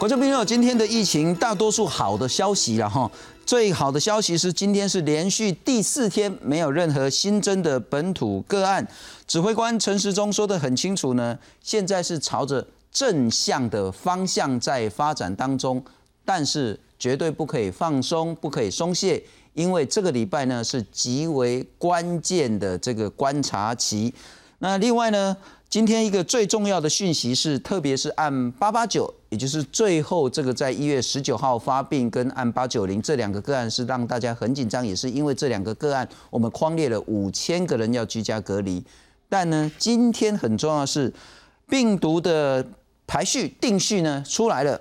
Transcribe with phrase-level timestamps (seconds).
[0.00, 3.10] 观众朋友，今天的疫情大多数好的消息了哈。
[3.44, 8.88] 最好的消息是，今天是连续第四天没有任何新增的本土个案。
[9.26, 15.84] 指挥官陈时中说的很清楚呢，现在是朝着正向的方向在发展当中，
[16.24, 19.22] 但是绝对不可以放松，不可以松懈，
[19.52, 24.14] 因为这个礼拜呢是极为关键的这个观察期。
[24.60, 25.36] 那另外呢？
[25.68, 38.84] 今天一个最重要的讯息是，特别是按八八九，也就是最后这个在一月十九号发病，跟案八九零这两个个案是让大家很紧张，也是因为这两个个案，我们框列了五千个人要居家隔离。
[39.28, 41.12] 但呢，今天很重要的是，
[41.66, 42.66] 病毒的
[43.06, 44.80] 排序定序呢出来了。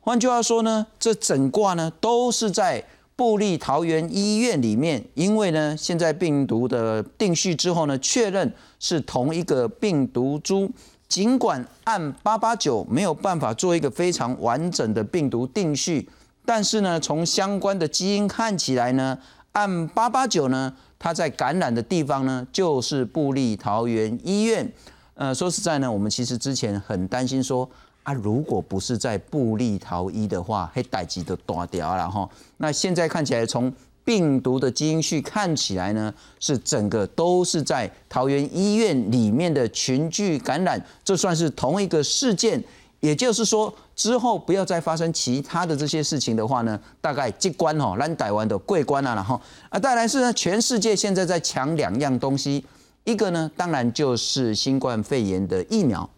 [0.00, 2.84] 换句话说呢，这整卦呢都是在。
[3.18, 10.70] 布利桃园医院里面，因为呢，现在病毒的定序之后呢，确认是同一个病毒株。
[11.08, 16.08] 尽管按八八九没有办法做一个非常完整的病毒定序，
[16.44, 19.18] 但是呢，从相关的基因看起来呢，
[19.52, 24.70] 按八八九呢，它在感染的地方呢，就是布利桃园医院。
[25.14, 27.68] 呃，说实在呢，我们其实之前很担心说。
[28.04, 32.26] 啊，如果不是在布利桃医的话，黑代级都断掉了哈。
[32.56, 33.70] 那现在看起来，从
[34.08, 42.64] 病毒的基因序看起来呢，是整个都是在桃园医院里面的群聚感染，这算是同一个事件。
[43.00, 52.64] 也就是说，之后不要再发生其他的这些事情的话呢，大概这关哈，兰台湾的桂关啊，然后啊，再来是呢，全世界现在在抢两样东西，
[53.04, 56.08] 一个呢，当然就是新冠肺炎的疫苗，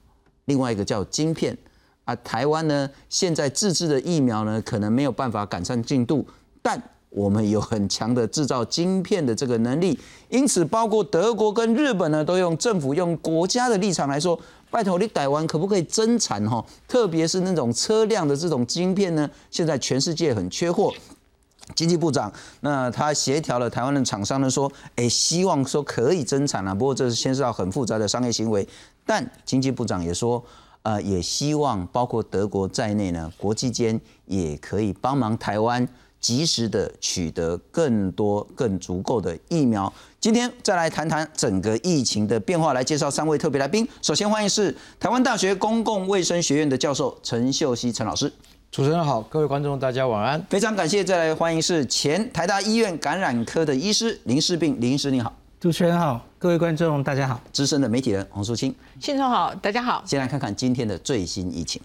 [0.45, 1.59] 另外一个叫晶片。
[2.05, 6.25] 啊，台湾呢，现在自制的疫苗呢，可能没有办法赶上进度，
[6.63, 9.99] 但我们有很强的制造晶片的这个能力，
[10.29, 14.39] 因此，包括德国跟日本呢，都用政府用国家的立场来说，
[14.71, 16.65] 拜托你台湾可不可以增产哈？
[16.87, 20.93] 特别是那种车辆的这种晶片呢，现在全世界很缺货。
[21.75, 28.67] 经济部长那他协调了台湾的厂商呢，说，哎，希望说可以增产啊，不过这是牵涉到很复杂的商业行为，
[29.05, 30.43] 但经济部长也说。
[30.83, 35.87] 呃，也希望包括德国在内呢，国际间也可以帮忙台湾
[36.21, 39.93] 及时的取得更多、更足够的疫苗。
[40.21, 43.89] 今天再来谈谈整个疫情的变化，来介绍三位特别来宾。
[44.03, 48.31] 首先欢迎是台湾大学公共卫生学院的教授陈秀熙陈老师。
[48.71, 50.41] 主持人好，各位观众大家晚安。
[50.49, 55.33] 非常感谢，再来欢迎是前台大医院感染科的医师林世病林医师，你好。
[55.59, 60.03] 主持人好，各位观众大家好，资深的媒体人洪淑清，信众好，大家好。
[60.07, 61.83] 先来看看今天的最新疫情。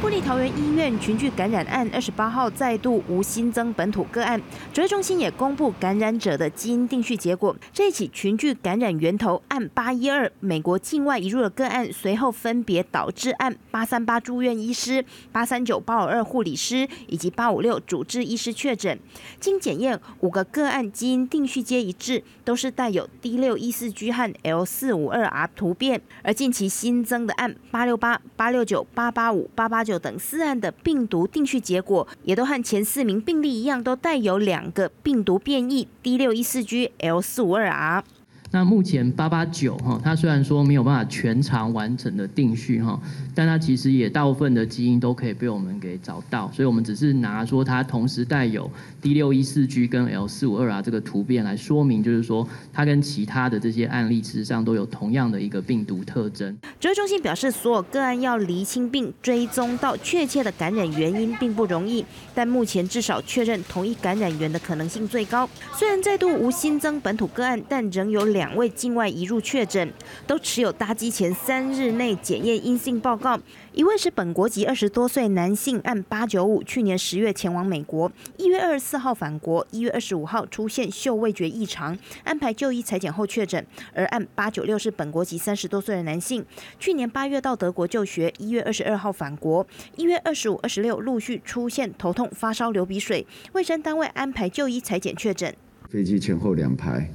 [0.00, 4.40] 布利桃园医院群聚感染案，二十八号再度无新增本土个案。
[4.72, 7.54] 指挥中心也公布感染者的基因定序结果。
[7.70, 18.98] 这一起群聚感染源头案八一二美国境外移入的个案，随后分别导致案八三八住院医师、八三九八五二护理师以及八五六主治医师确诊。
[19.38, 26.00] 经检验，五个个案基因定序皆一致，都是带有 D 六一四 G 和 L 四五二 R 突变。
[26.22, 29.89] 而近期新增的案八六八、八六九、八八五、八八九。
[29.98, 38.04] 等四案的病毒定序结果，也都和前四名病例一样，都带有两个病毒变异 D 六一四 G L 四五二 R。
[38.52, 43.00] 那目前八八九哈，它虽然说没有办法全长完整的定序哈，
[43.32, 48.68] 但它其实也大部分的基因都可以被我们给找到，所以我们只是拿说它同时带有
[49.00, 56.58] D 六一四 G 跟 L 四五二啊这个突变来说明，就是说它跟其他的这些案例事实上都有同样的一个病毒特征。
[56.80, 65.48] 指挥中心表示，所有个案要厘清并追踪到确切的感染原因并不容易，但目前至少确认同一感染源的可能性最高。
[65.78, 68.39] 虽然再度无新增本土个案，但仍有两。
[68.40, 69.92] 两位境外移入确诊，
[70.26, 73.38] 都持有搭机前三日内检验阴性报告。
[73.74, 83.62] 一位是本国籍二十多岁男性，按八九五去年十月前往美国，一月二十四号返国，一月二十五号出现嗅味觉异常，安排就医裁剪后确诊。
[83.92, 86.42] 而按八九六是本国籍三十多岁的男性，
[86.78, 89.66] 去年八月到德国就学，一月二十二号返国，
[89.96, 95.54] 一月二十五、二十六陆续出现头痛、发烧、流鼻水，卫生单位安排就医裁剪确诊。
[95.90, 97.10] 飞机前后两排，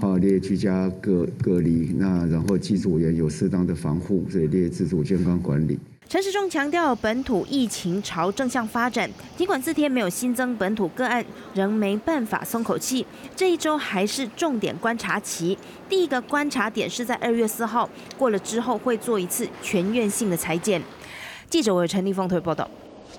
[0.00, 5.78] 好列居家隔隔离，那然后机组也有适当的防护，所以列自主健康管理。
[6.08, 11.22] 陈时中强调，本土疫情朝正向发展，尽管四天没有新增本土个案，
[11.54, 13.04] 仍没办法松口气。
[13.36, 20.80] 这一周还是重点观察期，第一个观察点是在二月四号过了之后，会做一次全院性的裁剪。
[21.50, 22.70] 记者为陈立峰推报道。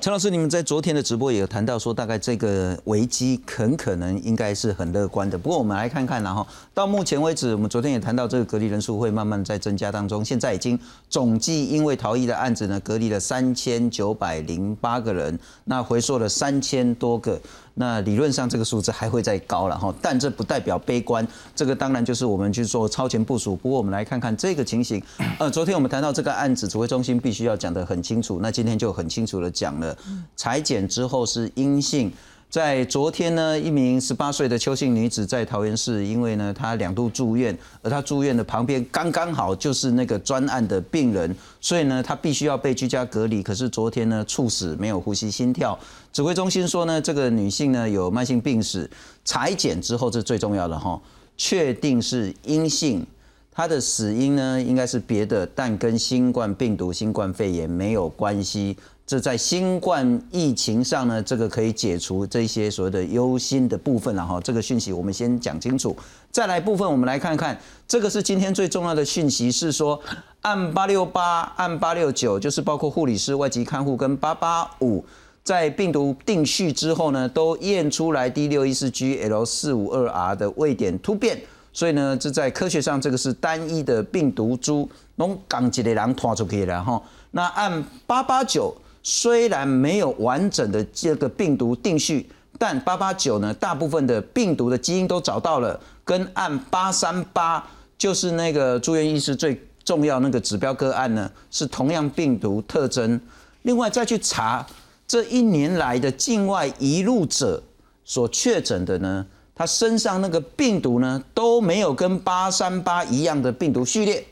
[0.06, 5.36] 陈老师，你们在昨天的直播也有谈到说，大概这个危机很可能应该是很乐观的。
[5.36, 10.80] 不过我们来看看，然后到目前为止，我们昨天也谈到这个隔离人数会慢慢在增加当中，现在已经
[11.10, 17.42] 总计因为逃逸的案子呢，隔离了三千九百零八个人，那回溯了三千多个。
[17.76, 23.56] 那理论上这个数字还会再高了哈，但这不代表悲观，这个当然就是我们去做超前部署。
[23.56, 25.02] 不过我们来看看这个情形，
[25.40, 29.96] 呃，昨天我们谈到这个案子，指挥中心必须要讲得很清楚，那今天就很清楚的讲了，
[30.36, 32.12] 裁剪之后是阴性。
[32.56, 43.44] 在昨天呢，一名十八岁的邱姓女子在桃园市，因为呢她两度住院，而她住院的旁边刚刚好就是那个专案的病人，所以呢她必须要被居家隔离。
[43.44, 45.78] 可是昨天呢猝死，没有呼吸心跳。
[46.14, 48.90] 指挥中心说呢，这个女性呢有慢性病史，
[49.26, 50.98] 裁剪之后这最重要的哈，
[51.36, 53.06] 确定是阴性。
[53.52, 58.78] 她的死因呢应该是别的，但跟新冠病毒、新冠肺炎没有关系。
[59.08, 64.42] 这在新冠疫情上呢，这个可以解除这些所谓的忧心的部分了哈。
[64.42, 65.96] 这个讯息我们先讲清楚。
[66.32, 67.56] 再来部分，我们来看看，
[67.88, 70.02] 这个是今天最重要的讯息，是说
[70.42, 75.06] 按八六八、按八六九，就是包括护理师、外籍看护跟八八五，
[75.44, 81.40] 在病毒定序之后呢，都验出来 D 六一四 G L 四五二 R 的位点突变，
[81.72, 87.00] 所以呢，这在科学上这个是单一的病毒株，从港籍的人拖出去了哈。
[87.30, 88.76] 那按八八九。
[89.08, 97.64] 虽然没有完整的这个病毒定序，但八八九呢，大部分的病毒的基因都找到了，跟按八三八
[98.00, 103.22] 就是那个住院医师最重要那个指标个案呢，是同样病毒特征。
[103.62, 104.66] 另外再去查
[105.08, 107.62] 这一年来的境外移入者
[108.04, 109.24] 所确诊的呢，
[109.54, 114.26] 他身上那个病毒呢都没有跟八三八一样的病毒序列，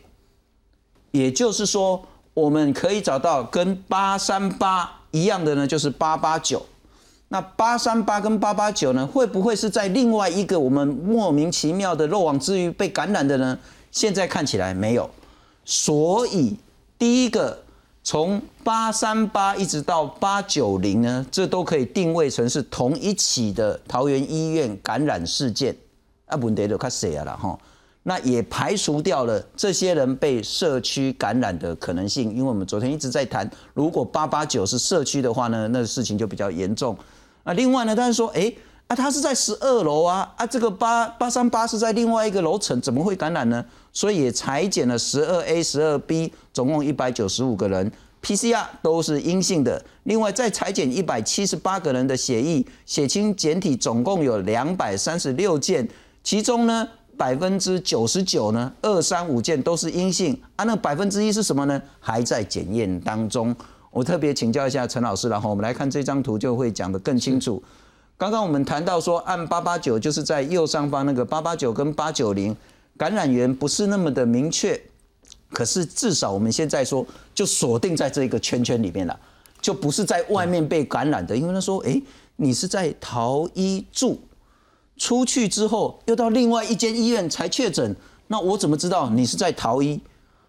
[1.12, 2.04] 也就是说。
[2.34, 6.66] 我们可以找到跟八三八一样的呢，就是八八九。
[7.30, 13.58] 那八三八跟八八九呢，会不会是在另外一个我们莫名其妙的漏网之鱼被感染的呢？
[13.92, 15.10] 现在看起来没有。
[15.66, 16.58] 所以
[16.98, 17.58] 第一个，
[18.04, 25.76] 从八三八一直到八九零呢，这都可以定位成是同一起的桃园医院感染事件。
[26.26, 27.58] 啊，问题就较细啊了哈。
[28.04, 36.98] 那也排除掉了这些人被社区感染的可能性，因为我们昨天一直在谈，如果八八九是社区的话呢，那事情就比较严重。
[37.44, 38.54] 啊，另外呢，他说，哎，
[38.88, 43.64] 啊，他是在十二楼啊，啊，这个八八三八是在另外一个楼层，怎么会感染呢？
[43.94, 47.90] 所以也裁剪了十二 A、十二 B，总共一百九十五个人
[48.22, 49.82] ，PCR 都是阴性的。
[50.04, 55.88] 另外再裁剪一百七十八个人的血液，血清检体总共有两百三十六件，
[56.22, 56.86] 其中呢。
[57.18, 61.82] 百分之九十九呢，二三五件都是阴性啊，那百分之一是什么呢？
[62.00, 63.56] 还在检验当中。
[63.92, 67.62] 我特别请教一下陈老师，然后我们来看这张图就会讲得更清楚。
[68.18, 72.56] 刚刚我们谈到说，按八八九就是在右上方那个八八九跟八九零
[72.98, 74.80] 感染源不是那么的明确，
[75.52, 77.06] 可是至少我们现在说
[77.36, 79.20] 就锁定在这个圈圈里面了，
[79.62, 82.02] 就不是在外面被感染的，因为他说，哎，
[82.38, 84.20] 你是在逃医住。
[84.98, 87.96] 出去之后又到另外一间医院才确诊，
[88.28, 90.00] 那我怎么知道你是在逃医，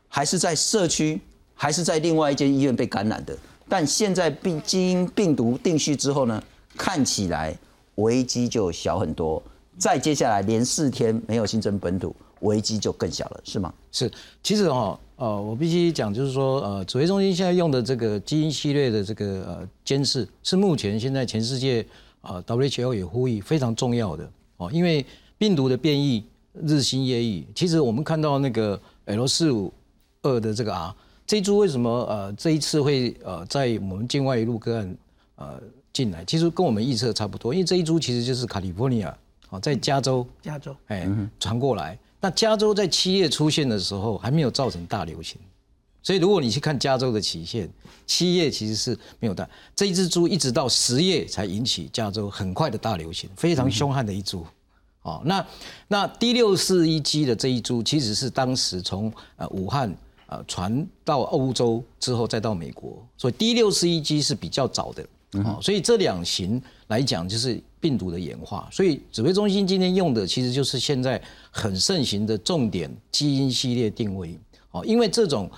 [0.07, 1.21] 还是在社区，
[1.55, 3.37] 还是在另外一间医院被感染的？
[3.69, 6.43] 但现在病基因病毒定序之后呢，
[6.77, 7.57] 看起来
[7.97, 9.43] 危机就小很多。
[9.79, 13.73] 再接下来连四天没有新增本土，危机就更小了，是吗？
[13.91, 21.85] 是，其实哈，呃，我必须讲，就是说，呃，指挥中心现在用的这个基因系列的这个呃监视，是目前现在全世界。
[22.25, 25.05] 啊，WHO 也呼吁非常重要的哦，因为
[25.39, 26.25] 病毒的变异
[26.63, 27.47] 日新月异。
[27.55, 29.73] 其实我们看到那个 L 四五
[30.23, 30.95] 二的这个 R
[31.27, 34.97] 这一株为什么呃这一次会呃在我们境外一路个案
[35.37, 35.61] 呃
[35.93, 39.17] 进来，其实跟我们预测差不多，因为这一株其实就是卡利福尼亚
[39.51, 41.99] 哦，在加州加州哎传过来。
[42.21, 45.39] 那加州在七月出现的时候还没有造成大流行。
[46.05, 47.67] 所以，如果你去看加州的期限，
[48.07, 49.49] 七月其实是没有的。
[49.75, 54.47] 这一只猪一直到十月才引起加州很快的大流行，非常凶悍的一株。
[55.01, 55.47] 哦，那
[55.89, 59.97] 那 D 六四一 G 的这一株，其实是当时从呃武汉
[60.27, 65.07] 呃传到欧洲之后再到美国，所以 D 六四一 G 是比较早的。
[65.43, 68.69] 哦，所以这两型来讲，就是病毒的演化。
[68.71, 71.19] 所以指挥中心今天用的，其实就是现在
[71.51, 74.39] 很盛行的重点基因系列定位。
[74.73, 75.51] 哦，因为这种。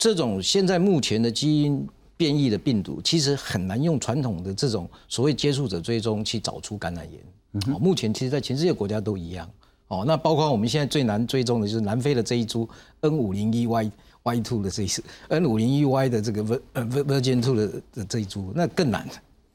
[0.00, 7.78] 这种现在目前的基因变异的病毒，其实很难用传统的这种所谓接触者追踪去找出感染源。
[7.78, 9.46] 目前其实，在全世界国家都一样。
[9.88, 12.66] 哦，那包括我们现在最难追踪的就是南非的这一株
[13.00, 13.92] N 五零一 Y
[14.22, 19.06] Y two 的这一次 N 五零一 Y 的这个 Vir 呃 Virgin two 的的这一株，那更难。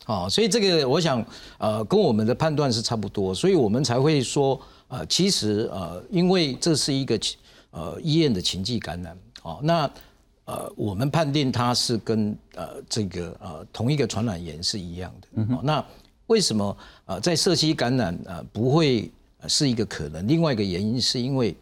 [0.06, 1.26] 哦，所以这个我想
[1.58, 7.20] 呃跟我们的判断是差不多，所以我们才会说呃其实呃因为这是一个
[7.72, 9.90] 呃医院的情迹感染，哦那。
[10.46, 15.42] 呃，我们判定它是跟呃这个呃同一个传染源是一样的。
[15.56, 15.84] 哦，那
[16.28, 19.12] 为什么呃在社区感染呃不会
[19.48, 20.28] 是一个可能？
[20.28, 21.56] 另外一个原因是因为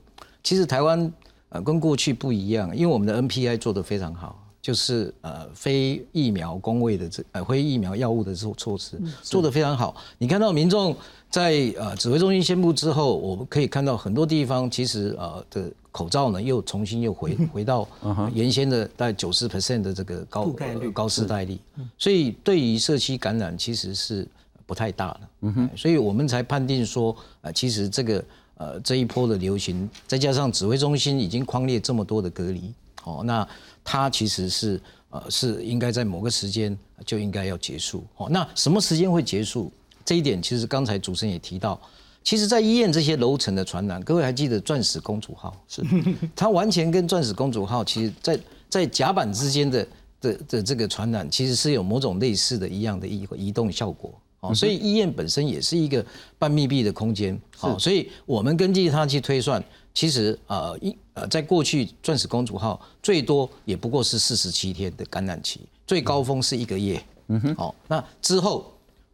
[0.44, 1.12] 其实台湾
[1.50, 9.96] 呃跟过去不一样，因为我们的 NPI 做得非常好，就是呃非疫苗工位的这呃非疫苗药物的这种措施做得非常好。
[10.18, 10.96] 你看到民众
[11.30, 15.72] 在呃指挥中心宣布之后，我们可以看到很多地方其实呃的。
[15.94, 17.88] 口罩呢，又重新又回回到
[18.34, 20.52] 原先的大概九十 percent 的这个高
[20.92, 21.56] 高施带率，
[22.00, 24.28] 所以对于社区感染其实是
[24.66, 25.70] 不太大的，嗯哼。
[25.78, 28.26] 所以我们才判定说，呃，其实这个
[28.58, 33.48] 呃这一波的流行，再加上指挥中心已经框列这么多的隔离，哦，那
[33.84, 39.72] 它其实是呃是应该在某个时间就应该要结束，哦，那什么时间会结束？
[40.06, 41.80] 这一点其实刚才主持人也提到。
[42.26, 45.54] 其实，在医院这些楼层的传染，各位还记得钻石公主号？
[45.68, 45.84] 是，
[46.34, 49.88] 它完全跟钻石公主号，其实在在甲板之间的
[50.22, 54.14] 的的这个传染，其实是有某种类似的一样的移移动效果。
[54.40, 56.06] 哦，所以医院本身也是一个
[56.40, 57.38] 半密闭的空间。
[57.58, 59.62] 好，所以我们根据它去推算，
[59.94, 67.04] 其实呃一呃在过去钻石公主号最多也不过是四十七天的感染期，最高峰是一个月。
[67.28, 68.70] 嗯哼，好，那之后。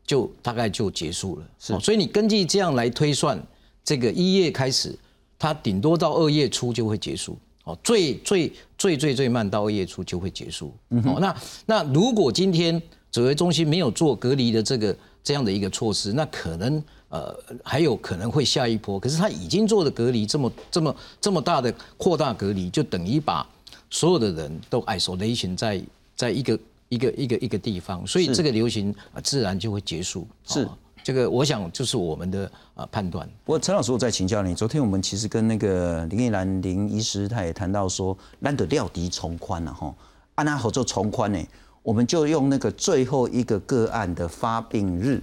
[0.09, 3.39] 就大概就结束了，是，所以你根据这样来推算，
[3.83, 4.97] 这个一月开始，
[5.37, 11.35] 它顶多到二月初就会结束，哦，最最最最最慢到二月初就会结束，嗯哦，那
[11.67, 12.81] 那如果今天
[13.11, 23.47] 指挥中心没有做隔离的这个这样的一个措施，那可能呃还有可能会下一波，可是他已经做的隔离这么这么这么大的扩大隔离，就等于把
[23.89, 25.81] 所有的人都 isolation 在
[26.15, 26.57] 在一个。
[26.91, 30.27] 一个一个一个地方，所以这个流行啊自然就会结束。
[30.43, 30.67] 是
[31.03, 33.29] 这个，我想就是我们的啊判断。
[33.45, 39.93] 不过陈老师，我再请教你，昨天我们其实跟那个林依兰林医师，他也谈到说，难得料敌从宽了哈，
[40.33, 41.39] 按那合作从宽呢，
[41.83, 45.21] 我们就用那个最后一个个案的发病日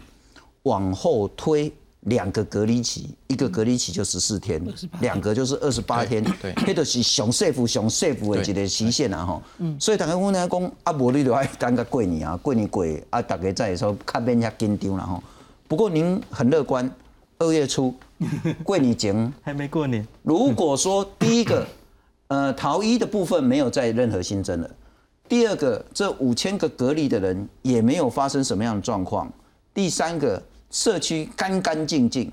[0.66, 1.72] 往后推。
[2.06, 4.64] 两个隔离期，一个隔离期就十四天，
[5.00, 9.42] 两个就是二十八天，对，迄就是上 safe 上 safe 的一个期限啊吼。
[9.58, 15.20] 嗯，所以大家讲呢，讲啊，无你就爱等个过年啊，过年过啊，大家在说较免遐紧张了吼。
[15.66, 16.88] 不过您很乐观，
[17.40, 17.92] 二月初
[18.62, 20.06] 过年前还没过年。
[20.22, 21.66] 如果说第一个，
[22.28, 24.70] 呃，逃医的部分没有再任何新增了，
[25.28, 29.28] 第二个，这五千个隔离的人也没有发生什么样的状况，
[29.74, 30.40] 第三个。
[30.70, 32.30] 社区干干净净，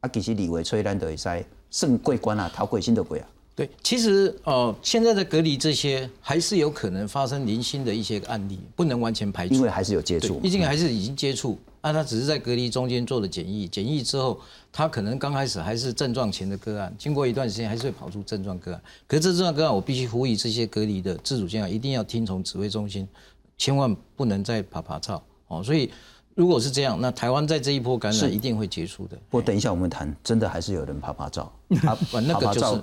[0.00, 3.28] 啊，其实李维吹咱都会使胜桂冠啊，逃鬼新的鬼啊。
[3.54, 18.80] 对，其实呃，现在的隔离这些还是有可能发生零星的一些案例，不能完全排除，因为还是有接触，毕竟还是已经接触，那他只是在隔离中间做了检疫，检疫之后，他可能刚开始还是症状前的个案，经过一段时间还是会跑出症状个案。
[19.08, 23.08] 可是这症状个案，我必须呼吁这些隔离的自主健康一定要听从指挥中心，
[23.56, 25.90] 千万不能再爬爬照哦，所以。
[26.38, 29.16] 如果是这样，那台湾在这一波感染一定会结束的。
[29.28, 31.52] 不过等一下我们谈，真的还是有人拍拍照，
[31.84, 32.80] 啊，那个就是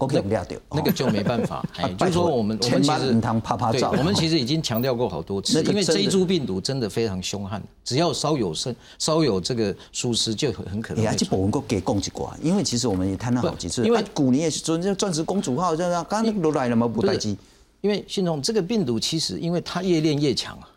[0.69, 1.65] 那个就没办法。
[1.97, 11.01] 就是说我们我们其实我们其实已经强调过好多次，因为这一株病毒真的非常凶悍，只要稍有生稍有这个疏失，就很很可能。
[11.01, 17.38] 哎呀，这我能够给供给过，因为其实我们也谈了好几次，因为古年也是说，钻石公主号这样，刚刚都来了嘛，不待机。
[17.79, 20.67] 因为信总这个病毒其实因为它越练越强啊。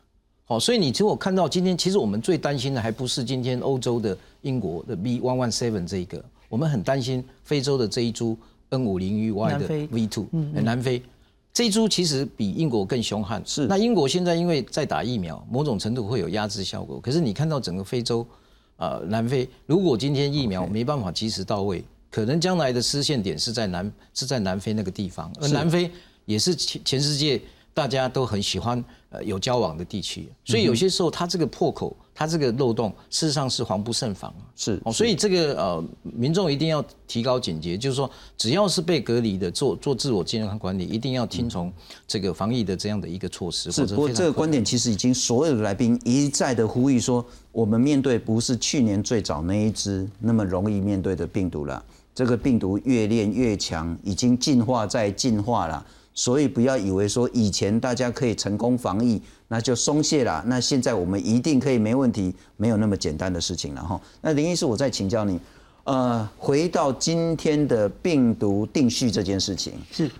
[0.50, 8.34] 好，所以你其实我看到今天，其实我们最担心的还不是今天欧洲的英国的 B one one seven 这一个，我们很担心非洲的这一株
[8.70, 11.02] N 五零 U Y 的 V two，嗯，南非
[11.52, 13.42] 这一株其实比英国更凶悍。
[13.44, 16.98] 是，那英国现在因为在打疫苗，某种程度会有压制效果。
[16.98, 18.26] 可是你看到整个非洲，
[18.78, 25.90] 呃，南非，如果今天疫苗没办法及时到位，可能将来的失陷点是在南是在南非那个地方，而南非
[26.24, 27.38] 也是全全世界。
[27.78, 41.72] 大家都很喜欢呃有交往的地区，所以有些时候它这个破口，它这个漏洞，事实上是防不胜防是哦，所以这个呃民众一定要提高警觉，就是说只要是被隔离的，做做自我健康管理，一定要听从
[42.04, 43.70] 这个防疫的这样的一个措施。
[43.70, 51.80] 是，不过这个观点其实已经所有的来宾一再的呼吁说，我们面对不是去年最早那一只那么容易面对的病毒了，
[52.12, 55.86] 这个病毒越练越强，已经进化在进化了。
[56.18, 60.42] 所以不要以为说以前大家可以成功防疫，那就松懈了。
[60.48, 64.00] 那现在我们一定可以没问题，没有那么简单的事情了哈。
[64.20, 65.38] 那林医师，我再请教你，
[65.84, 70.10] 呃，回到今天的病毒定序这件事情，是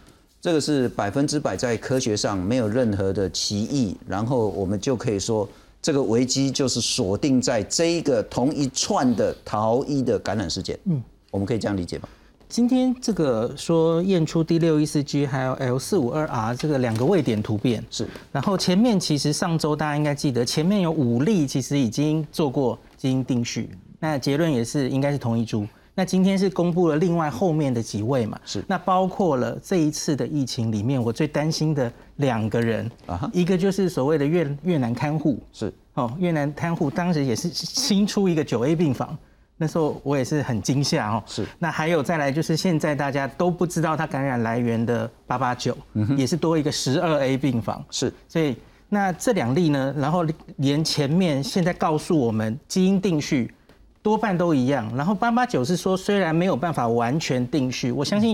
[0.41, 5.49] 这个是百分之百在科学上没有任何的歧义，然后我们就可以说，
[5.83, 10.79] 这个危机就是锁定在这一个同一串的逃逸的感染事件。
[10.85, 11.03] 嗯，
[11.33, 12.09] 我们可以这样理解吗？
[12.49, 23.69] 今天这个说验出 D 六一四 G 还有 L 四五二 R 这个两个位点突变是，然后前面其实上周大家应该记得，前面有五例其实已经做过基因定序，
[24.01, 25.67] 那结论也是应该是同一株。
[25.95, 28.41] 那今天是公布了另外后面的几位嘛？
[28.47, 39.19] 是那包括了这一次的疫情里面，我最担心的两个人啊哈一个就是所谓的越越南看护，是哦，越南看护当时也是新出一个九 A 病房，
[39.59, 41.23] 那时候我也是很惊吓哦。
[41.27, 45.77] 是那还有再来就是现在大家都不知道它感染来源的八八九，
[46.17, 47.85] 也是多一个十二 A 病房。
[47.91, 48.57] 是所以
[48.89, 50.25] 那这两例呢，然后
[50.57, 53.53] 连前面现在告诉我们基因定序
[54.01, 58.31] 多半都一样，然后八八九是说虽然没有办法完全定序，我相信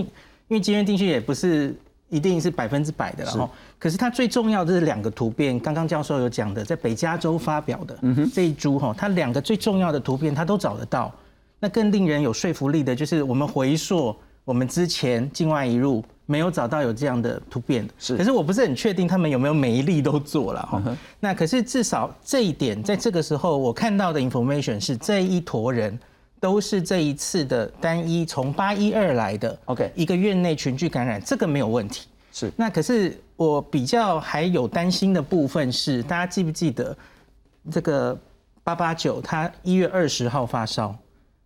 [0.47, 1.75] 因为基因定序也不是
[2.09, 7.97] 一定是百分之百的，然后可是它最重要的是两个突变，刚刚教授有讲的，在北加州发表的
[8.33, 11.11] 这一株哈，它两个最重要的突变它都找得到，
[11.59, 18.15] 那更令人有说服力的就是我们回溯我们之前境外一入没有找到有这样的突变的，是。
[18.15, 20.81] 可是我不是很确定他们有没有每一例都做了哈。
[21.19, 25.97] 那可是至少这一点，在这个时候我看到的 information 是这一坨人
[26.39, 32.07] 都是这一次的单一从八一二来的 OK 一个院内群聚感染，这个没有问题。
[32.31, 32.51] 是。
[32.55, 36.95] 那可是我比较还有担心的部分是，大家记不记得
[37.71, 38.15] 这个
[38.63, 40.95] 八八九他一月二十号发烧，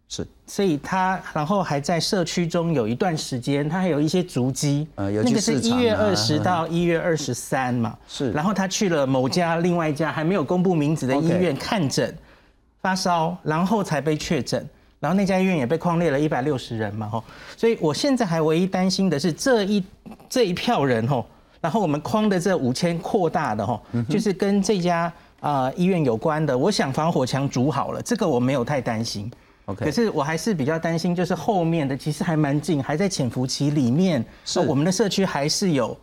[0.10, 0.28] 是。
[0.48, 8.32] 所以他然后还在社区中有一段时间，他还有一些足迹，呃有去那个是一月二十到一月二十三嘛，是。
[8.32, 12.14] 然后他去了某家另外一家还没有公布名字的医院看诊，
[12.82, 14.68] 发烧，然后才被确诊。
[15.00, 17.24] 然后那家医院也被框列了一百六十人嘛，吼，
[17.56, 19.84] 所以我现在还唯一担心的是这一
[20.30, 21.26] 这一票人吼，
[21.62, 29.32] 然后我们框的这五千扩大的吼，嗯就是跟这家啊、呃医院有关的，我想防火墙筑好了，这个我没有太担心。
[29.66, 34.60] OK 可是我还是比较担心，就是后面的其实还蛮近，还在潜伏期里面，是。
[34.60, 35.96] 呃我们的社区还是有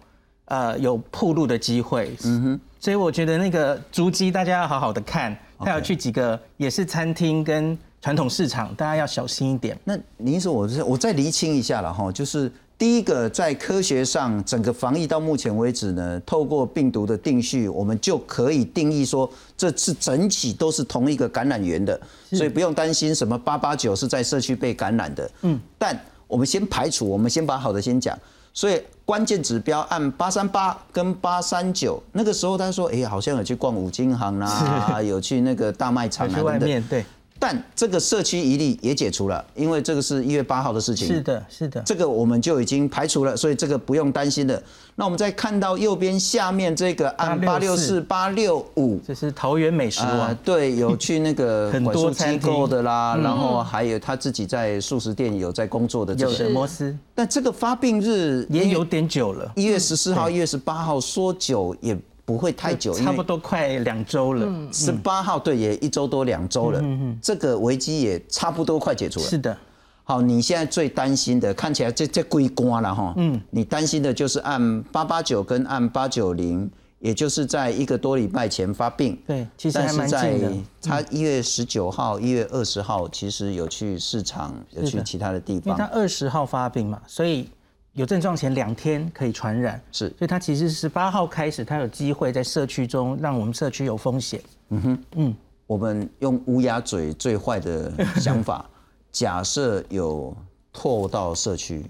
[0.47, 2.17] 呃有铺路的机会。
[2.25, 9.77] 嗯哼，所以我觉得那个足迹大家要好好的看，他有去几个也是餐厅跟传统市场，大家要小心一点。
[9.85, 25.31] 那您说我是我再厘清一下了哈，就是第一个在科学上，整个防疫到目前为止呢，透过病毒的定序，我们就可以定义说这次整体都是同一个感染源的，所以不用担心什么八八九是在社区被感染的。
[25.43, 28.17] 嗯，但我们先排除，我们先把好的先讲。
[28.53, 36.45] 所以关键指标按八三八跟八三九，那个时候他说，哎、好像有去逛五金行啦，有去那个大卖场啊等等。
[36.47, 37.05] 外面对，
[37.39, 41.07] 但这个社区疑例也解除了，因为这个是一月八号的事情。
[41.07, 44.63] 是的，是的，这个我们就已经排除了，所以这个不用担心的。
[44.95, 56.49] 那我们再看到右边下面这个按八六四、八六五，这是桃园美食啊王，，对，有去那个 很多机构的啦，然后还有他自己在素食店有在工作的这些。
[56.49, 61.95] 摩斯但这个发病日也有点久了，一月十四号、一月十八号，说久也
[62.27, 64.47] 不会太久，差不多快两周了。
[64.73, 69.27] 十八号对，也一周多两周了，嗯这个危机也差不多快解除了。
[69.27, 69.57] 是的，
[70.03, 73.15] 好，你现在最担心的，看起来这这归瓜了哈。
[73.17, 79.17] 嗯，你担心的就是按八八九跟按八九零，也就是在一个多礼拜前发病。
[79.25, 85.85] 对其实还蛮在近的嗯他一月十九号、一月二十号，其实有去市场，有去其他的地因为他。
[85.87, 87.49] 二十号发病嘛，所以
[87.97, 94.39] 有症状前两天可以传染，是所以他其实十八号开始，他有机会在社区中让我们社区有风险。
[94.69, 98.69] 嗯哼，嗯我们用乌鸦嘴最坏的想法，
[99.11, 100.37] 假设有
[100.75, 101.87] 透到社区，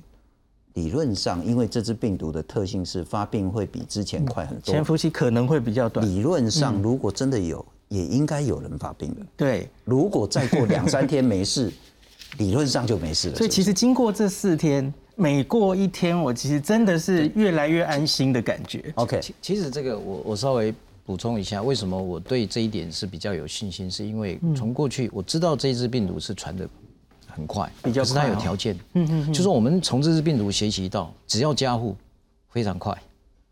[0.74, 6.06] 理论上，因为这只病毒的特性是发病会比之前快很多，潜伏期可能会比较短。
[6.06, 9.26] 理论上，如果真的有，也应该有人发病了。
[9.36, 11.72] 对，如果再过两三天没事，
[12.38, 13.34] 理论上就没事了。
[13.34, 18.92] 所以其是实经过这四天，每过一天，我其实真的是越来越安心的感觉。
[18.96, 20.72] OK，其其实这个我我稍微
[21.06, 26.68] 补充一下，为什么我对这一点是比较有信心，是因为从过去我知道这一支病毒是传的
[27.26, 31.96] 很快，比较可是它有条件，嗯嗯，就是我们从这支病毒学习到，只要加护
[32.50, 32.94] 非常快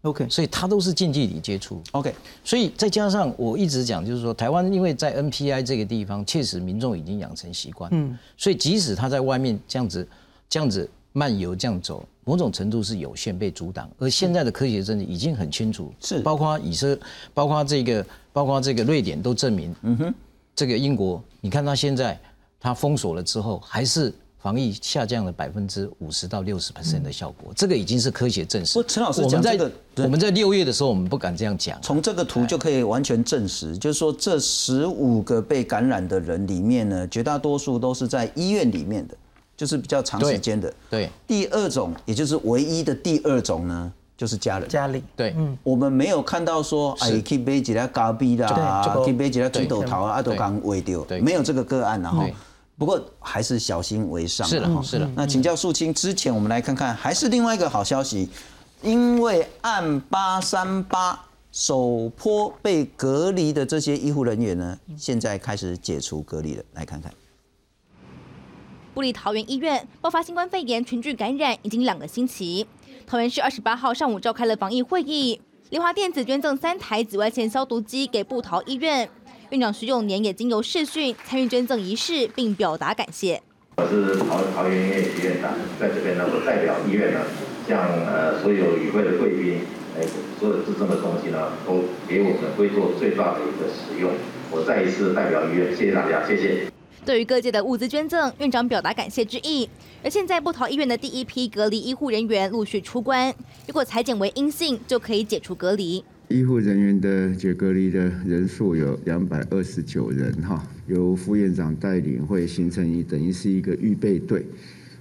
[0.03, 1.81] ，OK，所以它都是近距离接触。
[1.93, 10.07] OK，所以再加上我一直讲，就是说台湾因为在 NPI 这个地方，确实民众已经养成习惯，嗯，所以即使他在外面这样子
[10.47, 13.89] 这样子漫游这样走，某种程度是有限被阻挡。
[13.99, 16.99] 而现在的科学证据已经很清楚，是包括以色，
[17.33, 20.15] 包括这个，包括这个瑞典都证明，嗯哼，
[20.57, 22.19] 这个英国，你看他现在
[22.59, 28.75] 他封锁了之后，还是防疫下降了百分之五十到六十 percent 的效果，这个已经是科学证实。
[28.75, 31.81] 不陈老师讲这个对我们在六月的时候，我们不敢这样讲。
[31.81, 39.17] 从这个图就可以完全证实，就是说这十五个被感染的人里面呢，绝大多数都是在医院里面的，
[39.57, 40.73] 就是比较长时间的。
[40.91, 44.69] 对第二种，也就是唯一的第二种呢，就是家人。
[44.69, 52.27] 家里对，嗯我们没有看到说，哎，去买一个咖啡啦去买一个猪豆头啊，啊，都刚喂掉对，没有这个个案然后。
[52.77, 54.45] 不过还是小心为上。
[54.45, 58.29] 是的哈是的那请教肃清之前，我们来看看，还是另外一个好消息，
[58.83, 66.65] 因为按八三八首波被隔离的这些医护人员呢，现在开始解除隔离了。
[66.73, 67.13] 来看看。
[68.95, 72.65] 布里桃园医院爆发新冠肺炎群聚感染已经两个星期。
[73.05, 79.11] 桃园市二十八号上午召开了防疫会议，联华电子捐赠三台紫外线消毒机给布桃医院。
[79.51, 83.43] 院长徐永年也经由视讯参与捐赠仪式，并表达感谢。
[83.79, 87.21] 我是桃桃园医院副院长，在这边呢，我代表医院呢，
[87.69, 89.59] 向呃所有与会的贵宾，
[89.99, 90.07] 哎，
[90.39, 94.13] 所有自赠的东西呢，都给我们会做最大的一个使用。
[94.53, 96.74] 我再一次代表医院，谢谢大家，谢谢。
[97.05, 99.69] 对于各界的物资捐赠，院长表达感谢之意。
[100.03, 103.33] 而现在布桃医院的第一批隔离医护人员陆续出关，
[103.67, 106.03] 如果裁剪为阴性，就可以解除隔离。
[106.29, 114.47] 医护人员的解隔离的人数有两百二十九人哈，由副院长带领，会形成一等于是一个预备队，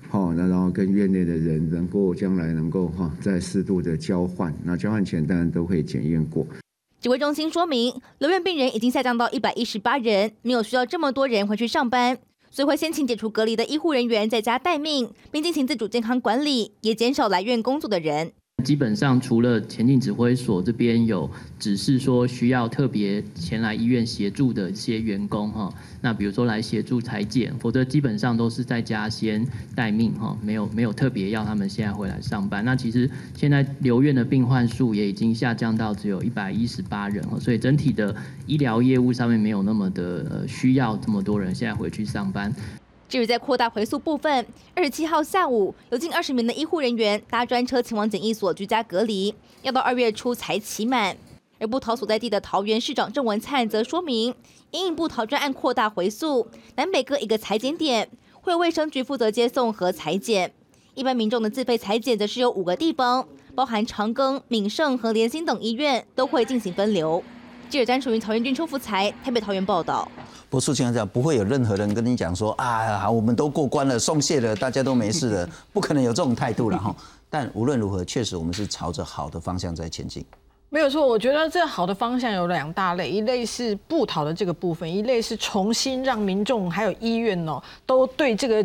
[0.10, 6.46] 好，那然后跟院内的人能够将来能够哈再适度的交换，那交换前当然都会检验过。
[7.04, 12.18] 指挥中心说明，留院病人已经下降到一百一十八人，没有需要这么多人回去上班，
[12.50, 18.32] 所以会先请解除隔离的医护人员在家待命，并进行自主健康管理，也减少来院工作的人。
[18.64, 29.46] 基本上除了前进指挥所这边有指示说需要特别前来医院协助的一些员工哈，那比如说来协助裁剪，否则基本上都是在家先
[29.76, 32.64] 待命哈，没有没有特别要他们现在回来上班。
[32.64, 38.16] 那其实现在留院的病患数也已经下降到只有一百一十八人哈，所以整体的
[38.48, 42.54] 医疗业务上面没有那么的需要这么多人现在回去上班。
[43.10, 51.16] 至于在扩大回溯部分，二十七号下午有近二十名的医护人员搭专车前往检疫所居家隔离，要到二月初才期满。
[51.60, 54.34] 而布桃所在地的桃园市长郑文灿则说明，
[54.72, 58.10] 因应布桃专案扩大回溯，南北各一个裁剪点，
[58.42, 60.52] 会有卫生局负责接送和裁剪。
[60.96, 67.24] 一般民众的自费裁剪则是有五个地方，包含长庚、敏盛和联兴等医院都会进行分流。
[67.70, 70.12] 记者詹楚云、桃园郡邱福才台北桃园报道。
[70.54, 76.96] 不是这样讲，不会有任何人跟你讲说啊，好，我们都过关了，送谢了，大家都没事了， 不可能有这种态度了哈。
[77.28, 80.24] 但无论如何，确实我们是朝着好的方向在前进。
[80.70, 88.64] 没有错，我觉得这好的方向有两大类，一类是不逃的这个部分，一类是重新让民众还有医院哦，都对这个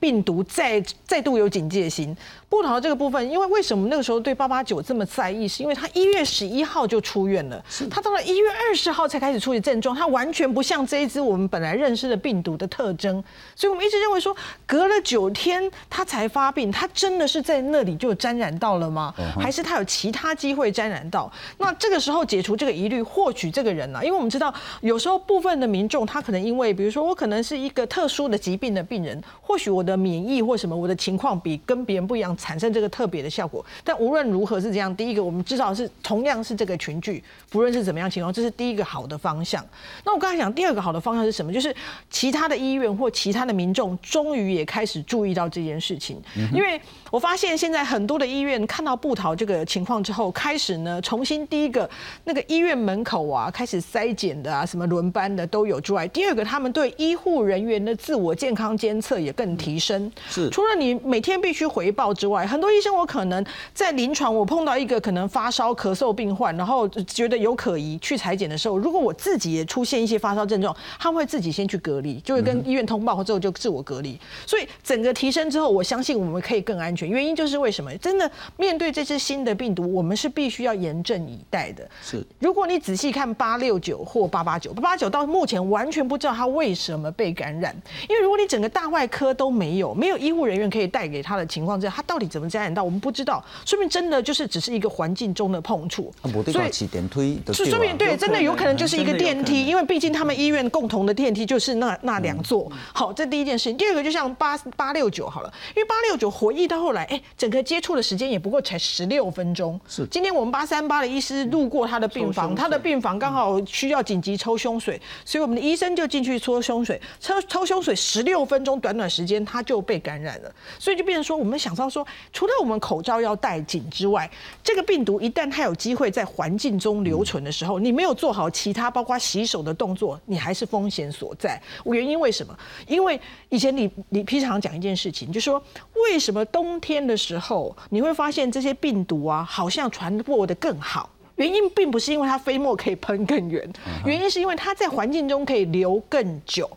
[0.00, 2.16] 病毒再再度有警戒心。
[2.48, 5.46] 布逃这个部分，因为为什么那个时候对八八九这么在意？
[5.46, 13.22] 是因为他一月十一号就出院了，他到了一月二十号才开始出现症状，他完全不像这一支我们本来认识的病毒的特征，
[13.54, 14.34] 所以我们一直认为说，
[14.66, 19.12] 隔了九天他才发病，他真的是在那里就沾染到了吗？
[19.38, 21.30] 还是他有其他机会沾染到？
[21.58, 32.37] 那这个时候解除这个疑虑，或许这个人呢、啊，因为我们知道有时候部分的民众他可能因为，比如说我可能是一个特殊的疾病的病人，或许我的免疫或什么我的情况比跟别人不一样。
[32.38, 34.94] 产生这个特别的效果，但无论如何是这样。
[34.96, 39.64] 第一个，我们至少是同样是这个群聚，不论是怎么样情况，这是第一个好的方向。
[40.04, 41.52] 那我刚才讲第二个好的方向是什么？
[41.52, 41.74] 就是
[42.08, 46.22] 其他的医院或其他的民众终于也开始注意到这件事情，
[46.52, 51.88] 因为我发现现在很多的医院看到布逃这个情况之后，开始呢重新第一个
[52.24, 60.10] 那个医院门口啊开始筛检的啊，什么轮班的都有之外，第二个他们对医护人员的自我健康监测也更提升。
[60.28, 74.18] 是除了你每天必须回报之外，很多医生我可能在临床我碰到一个可能发烧咳嗽病患，然后觉得有可疑去裁剪的时候，如果我自己也出现一些发烧症状，他们会自己先去隔离，就会跟医院通报之后就自我隔离。
[74.44, 76.97] 所以整个提升之后，我相信我们可以更安全。
[77.06, 77.96] 原因就是为什么？
[77.98, 81.88] 真的面对这些新的病毒，我们是必须要严阵以待的。
[82.02, 87.74] 是，如果你仔细看八六九或八八九，八八九到目前完全不知道他为什么被感染，
[88.08, 96.12] 因为如果你整个大外科都没有，没有医护人员可以带给他的情况之下，他到到底怎么感染到，我们不知道，说明真的就是只是一个环境中的碰触。
[96.20, 102.68] 啊，所以起电梯的就说明对，真的有可能就是一个电梯，因为毕竟他们医院共同的电梯就是那那两座。
[102.92, 103.76] 好，这第一件事情。
[103.76, 109.78] 第二个就像八八六九好了，因为八六九回忆到后来，哎，整个接触的时间也不过才十六分钟。
[109.86, 124.30] 是今天我们八三八的医师路过他的病房，他的病房刚好需要紧急抽胸水，所以我们的医生就进去搓胸水，抽抽胸水十六分钟，短短时间他就被感染了，所以就变成说，我们想到说，除了我们口罩要戴紧之外，
[124.64, 131.60] 这个病毒一旦它有机会在环境中留存的时候，你没有做好其他包括洗手的动作，你还是风险所在。
[131.84, 132.58] 原因为什么？
[132.86, 133.20] 因为
[133.50, 135.62] 以前李李批常讲一件事情，就说
[135.94, 141.08] 为什么冬天的时候你会发现这些病毒啊，好像传播的更好。
[141.36, 143.72] 原因并不是因为它飞沫可以喷更远，
[144.04, 146.68] 原因是因为它在环境中可以留更久。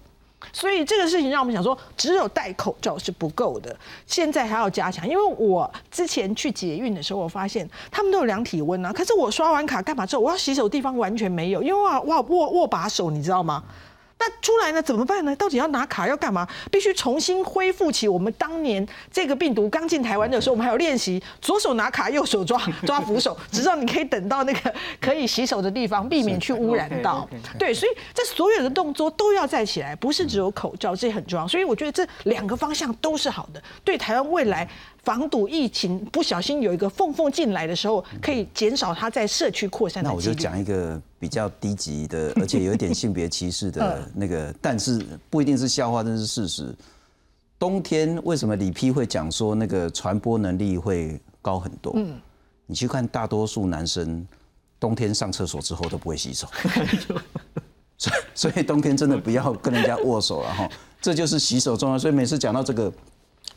[0.53, 3.75] 所以这个事情让我们想说，只有戴口罩是不够的，
[4.07, 5.07] 现在还要加强。
[5.07, 13.63] 因为我之前去捷运的时候，我发现他们都有量体温啊，可是我刷完卡干嘛之后，我要洗手地方完全没有，因为我我握握把手，你知道吗？
[14.21, 15.35] 那出来呢怎么办呢？
[15.35, 16.47] 到底要拿卡要干嘛？
[16.69, 27.27] 必须重新恢复起我们当年这个病毒刚进台湾的时候，我们还有练习左手拿卡，右手抓 抓扶手，直到你可以等到那个 可以洗手的地方，避免去污染到。
[27.57, 31.47] 对，所以这所有的动作都要再起来，不是只有口罩，这很重要。
[31.47, 34.69] 所以我觉得这两个方向都是好的，对台湾未来
[35.03, 40.31] 防堵疫情不小心有一个缝缝进来的时候，可以减少它在社区扩散的那我就。
[40.33, 46.73] 讲一个比较低级的，而且有一点性别歧视的 那个，但是不一定是笑话，这是事实。
[47.57, 51.93] 冬天为什么李批会讲说那个传播能力会高很多？
[51.95, 52.19] 嗯，
[52.67, 54.25] 你去看大多数男生
[54.79, 56.47] 冬天上厕所之后都不会洗手，
[57.97, 60.69] 所以所以冬天真的不要跟人家握手了哈，
[61.01, 61.97] 这就是洗手重要。
[61.97, 62.91] 所以每次讲到这个。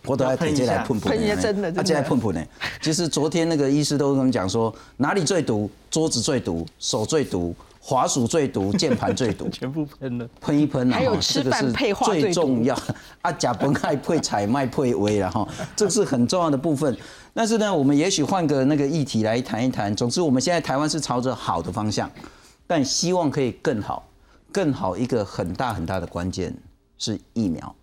[0.07, 1.81] 我都要直接来喷喷喷一下真的真的。
[1.81, 2.43] 啊，接来喷喷呢。
[2.81, 10.29] 其实昨天那个医师都跟我们讲说，哪里最毒，桌子最毒，手最毒，滑鼠最毒， 键盘最毒，全部喷了。
[10.41, 12.79] 喷一喷啊，还有吃饭这个是配话最最重要。
[13.23, 16.97] 啊，甲苯钙配采麦配威了哈，这是很重要的部分。
[17.33, 19.95] 但是呢，我们也许换个那个议题来谈一谈。
[19.97, 22.11] 总之，我们现在台湾是朝着好的方向，
[22.67, 24.07] 但希望可以更好，
[24.53, 24.97] 更好。
[24.97, 26.55] 一个很大很大的关键
[26.99, 27.75] 是疫苗。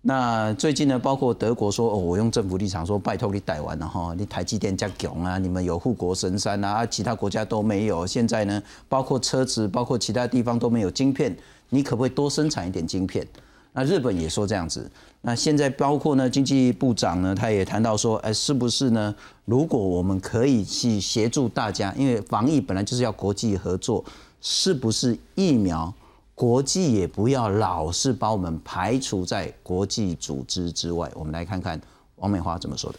[0.00, 8.06] 那最近呢，包括德国说，哦，我用政府立场说，拜托你台湾了哈，你台积电加囧啊，你们有护国神山啊，其他国家都没有。
[8.06, 11.36] 现在呢，包括车子，包括其他地方都没有晶片，
[11.70, 13.26] 你可不可以多生产一点晶片？
[13.72, 14.88] 那日本也说这样子。
[15.20, 19.12] 那现在包括呢，经济部长呢，他也谈到说，哎，是不是呢？
[19.46, 24.04] 如果我们可以去协助大家，因为防疫本来就是要国际合作，
[24.40, 25.92] 是不是疫苗？
[26.38, 31.10] 国际也不要老是把我们排除在国际组织之外。
[31.16, 31.80] 我们来看看
[32.14, 32.98] 王美花怎么说的。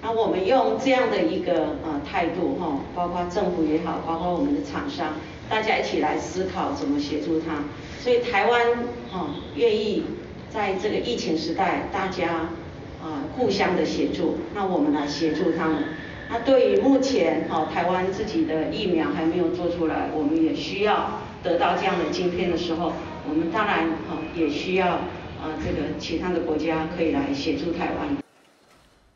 [0.00, 5.16] 那我们用这样的一个呃态度哈，包括政府也好，包括我们的厂商，
[5.50, 7.62] 大家一起来思考怎么协助他。
[8.02, 10.04] 所以台湾哈愿意
[10.48, 12.48] 在这个疫情时代，大家
[13.02, 15.84] 啊互相的协助，那我们来协助他们。
[16.30, 22.92] 那对于目前哈台湾自己的疫苗还没有做出来，我们也需要得到这样的晶片的时候，
[23.26, 28.16] 我们当然哈也需要啊这个其他的国家可以来协助台湾。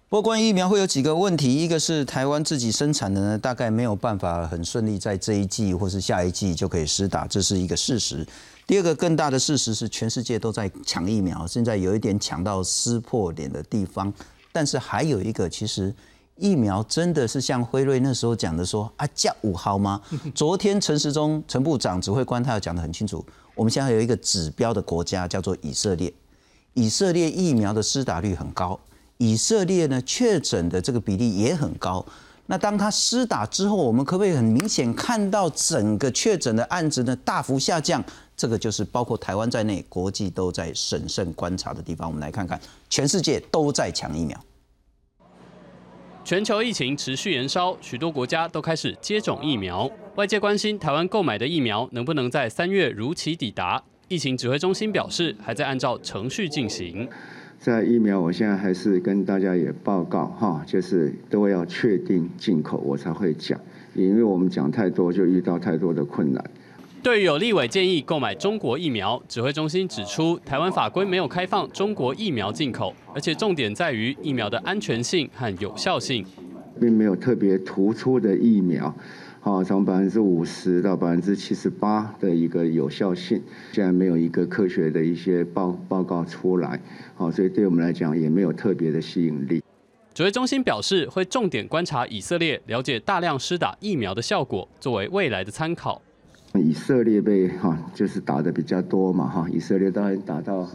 [0.08, 8.26] 不过关于疫苗会有几个问题，一个是台湾自己生产的呢，大概没有办法很顺利在这一季或是下一季就可以施打，这是一个事实。
[8.66, 14.12] 第二个更大的事实是，全世界都在抢疫苗，现在有一点抢到撕破脸的地方。
[14.52, 15.92] 但是还有一个，其实
[16.36, 20.00] 疫苗真的是像辉瑞那时候讲的说啊，加五号吗？
[20.34, 26.12] 昨天陈时中陈部长指挥官他要讲得很清楚，我们现在有一个指标的国家叫做以色列，
[26.74, 28.78] 以色列疫苗的施打率很高。
[29.18, 32.04] 以色列呢，确诊的这个比例也很高。
[32.46, 38.02] 那当他施打之后，我们可不可以很明显看到整个确诊的案子呢大幅下降？
[38.36, 42.08] 这个就是包括台湾在内，国际都在审慎观察的地方。
[42.08, 44.36] 我们来看看，全世界都在抢疫苗。
[46.24, 49.90] 全球疫情持续延烧，许多国家都开始接种疫苗。
[50.14, 53.82] 外界关心台湾购买的疫苗能不能在三月如期抵达。
[54.06, 57.08] 疫情指挥中心表示，还在按照程序进行。
[57.58, 63.58] 在疫苗，我现在还是跟大家也报告哈，就是都要确定进口，我才会讲，
[63.94, 66.44] 因为我们讲太多就遇到太多的困难。
[67.02, 76.24] 对于有立委建议购买中国疫苗，指挥中心指出，台湾法规没有开放中国疫苗进口，而且重点在于疫苗的安全性和有效性。
[76.80, 78.94] 并没有特别突出的疫苗，
[79.40, 86.80] 好，从百分之五十到百分之七十八的一个有效性，现在没有一个科学的一些报报告出来，
[87.16, 89.60] 好，所以对我们来讲也没有特别的吸引力。
[90.14, 96.00] 指挥中心表示，会重点观察以色列，了解大量施打疫苗的效果，作为未来的参考。
[96.54, 100.68] 以色列被哈就是打的比较多嘛哈，以色列大概打到。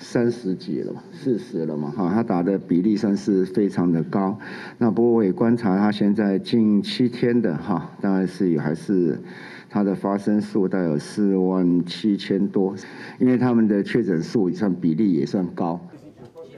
[0.00, 4.38] 三十几了嘛，四十了嘛，哈，他打的比例算是非常的高。
[4.78, 9.20] 那不过我也观察他现在近七天的哈，当然是还是
[9.68, 12.76] 他的发生数大概有四万七千多，
[13.18, 15.80] 因为他们的确诊数算比例也算高。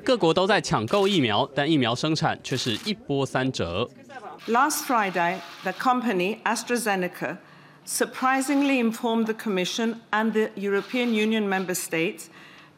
[0.04, 3.88] 各国都在抢购疫苗，但疫苗生产却是一波三折。
[4.48, 7.38] Last Friday, the company AstraZeneca
[7.84, 12.28] surprisingly informed the Commission and the European Union member states.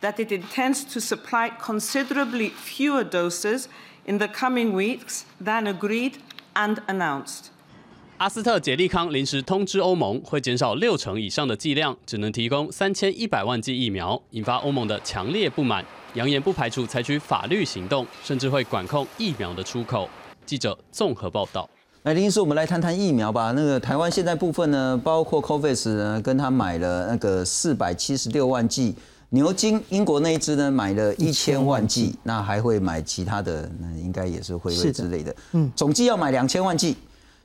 [0.03, 3.69] that it intends to supply considerably fewer doses
[4.05, 6.19] in the coming weeks than agreed
[6.55, 7.51] and announced.
[8.19, 15.85] 阿斯特捷利康临时通知欧盟，会减少六成以上的剂量，只能提供三千一百万剂疫苗，引发欧盟的强烈不满，
[16.15, 20.09] 扬言不排除采取法律行动，甚至会管控疫苗的出口。
[20.45, 21.69] 记者综合报道。
[22.05, 23.53] 来，林医师，我们来谈谈疫苗吧。
[23.53, 28.97] 那个台湾现在部分呢，包括 COVAX 呢，跟他买了那个四百七十六万剂。
[29.29, 35.33] 牛津英国那一支呢，买了一千万剂，那还会买其他的，那应该也是辉瑞之类的。
[35.53, 36.97] 嗯，总计要买两千万剂，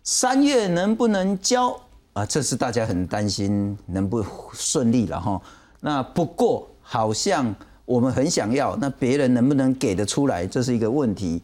[0.03, 1.79] 三月能不能交
[2.13, 2.25] 啊？
[2.25, 5.39] 这是大家很担心能不顺利了哈。
[5.81, 7.53] 那不过好像
[7.85, 11.39] 我们很想要，那别人能不能给得出来，这是一个问题。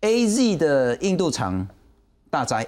[0.00, 1.64] A Z 的印度厂
[2.32, 2.66] 大灾，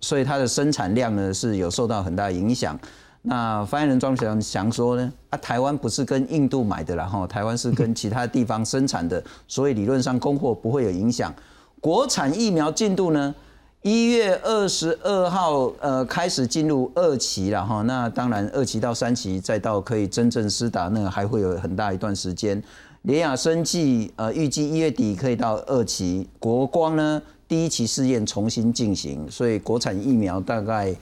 [0.00, 2.76] 所以它的生产量呢是有受到很大影响。
[3.22, 5.12] 那发言人庄祥祥说呢？
[5.28, 11.32] 啊，台湾不是跟印度买的啦，哈，台湾是跟其他地方生产的，所以理论上供货不会有影响。
[11.80, 13.32] 国产疫苗进度呢？
[13.82, 22.60] 一月二十二号呃开始进入二期了哈，那当然二期到三期再到可以真正施打，那还会有很大一段时间。
[23.02, 30.94] 联雅生技呃预计一月底可以到二期，国光呢第一期试验重新进行，所以国产疫苗大概。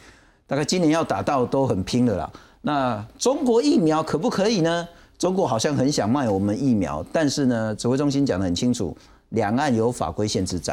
[0.47, 2.33] 大概今年要打到都很拼了啦。
[2.63, 4.89] 那中国疫苗可不可以呢？
[5.19, 8.97] 中国好像很想卖我们疫苗，但是呢，指挥中心讲得很清楚，
[9.29, 10.73] 两岸有法规限制在。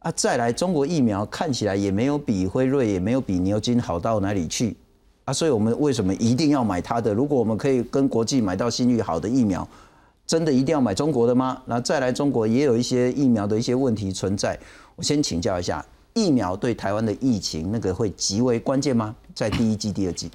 [0.00, 4.76] 啊，再来，中国疫苗看起来也没有比辉瑞，也没有比牛津好到哪里去
[5.24, 5.32] 啊。
[5.32, 7.14] 所以我们为什么一定要买它的？
[7.14, 9.66] 如果我们可以跟国际买到信誉好的疫苗，
[10.30, 11.60] 真的一定要买中国的吗？
[11.66, 14.56] 那再来，中国也有一些疫苗的一些问题存在。
[14.94, 15.84] 我先请教一下。
[16.14, 19.12] 疫苗对台湾的疫情那个会极为关键吗？
[19.34, 20.30] 在第一季、第二季？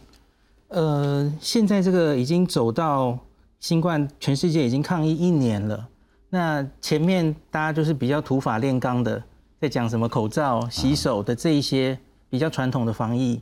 [0.68, 3.18] 呃，现在这个已经走到
[3.62, 5.88] 新冠，全世界已经抗疫一年了。
[6.30, 9.24] 那前面大家就是比较土法炼钢的，
[9.62, 11.98] 在讲什么口罩、洗手的这一些
[12.30, 13.42] 比较传统的防疫，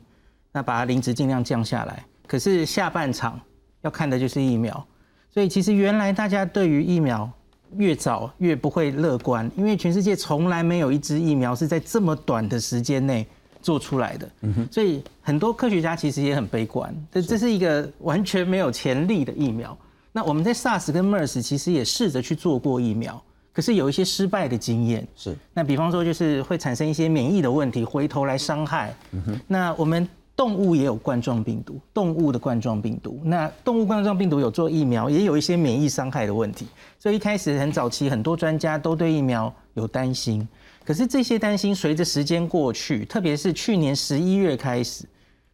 [0.52, 2.06] 那把它临值尽量降下来。
[2.28, 3.40] 可是下半场
[3.82, 4.86] 要看的就是疫苗，
[5.34, 7.28] 所以其实原来大家对于疫苗。
[7.76, 13.26] 越早越不会乐观，因为全世界从来没有一支疫苗是在这么短的时间内
[13.60, 14.30] 做出来的，
[14.70, 16.94] 所以很多科学家其实也很悲观。
[17.10, 19.76] 这这是一个完全没有潜力的疫苗。
[20.12, 23.20] 那我们在 SARS 跟 MERS 其实也试着去做过疫苗，
[23.52, 25.04] 可是有一些失败的经验。
[25.16, 28.94] 是，那比方说就是会产生一些免疫的问题，回头来伤害。
[29.10, 30.08] 嗯那我们。
[30.36, 36.66] 动物也有冠状病毒，动物的冠状病毒，那动物冠状病毒有做疫苗，也有一些免疫伤害的问题，
[36.98, 40.46] 所以一开始很早期，很多专家都对疫苗有担心。
[40.84, 45.04] 可是这些担心随着时间过去，特别是去年十一月开始，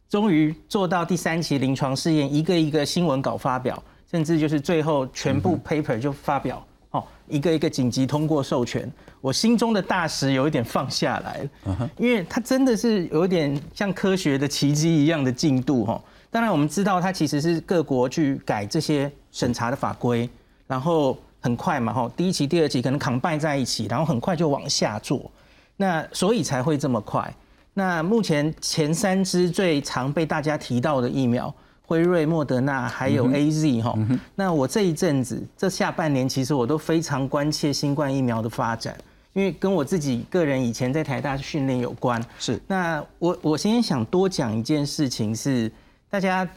[0.09, 6.61] 终于做到第三期临床试验，一个一个新闻稿发表，甚至就是最后全部 paper 就发表。
[6.91, 8.89] 哦，一个一个紧急通过授权，
[9.21, 16.01] 我心中的大石有一点放下来了，因为它真的是有点像科学的奇迹一样的进度哈。
[16.29, 20.29] 当然我们知道它其实是各国去改这些审查的法规，
[20.67, 25.31] 然后很快嘛哈，第一期、第二期可能扛拜在一起，然后很快就往下做，
[25.77, 27.33] 那所以才会这么快。
[27.73, 31.53] 那目前前三支最常被大家提到的疫苗。
[31.91, 33.93] 辉瑞、莫德纳还有 A Z 哈，
[34.33, 38.95] 那我这一阵子这下半年其实我都非常关切新冠疫苗的发展，
[39.33, 42.23] 因为跟我自己个人以前在台大训练有关。
[42.39, 45.69] 是，那我我今天想多讲一件事情，是
[46.09, 46.47] 大家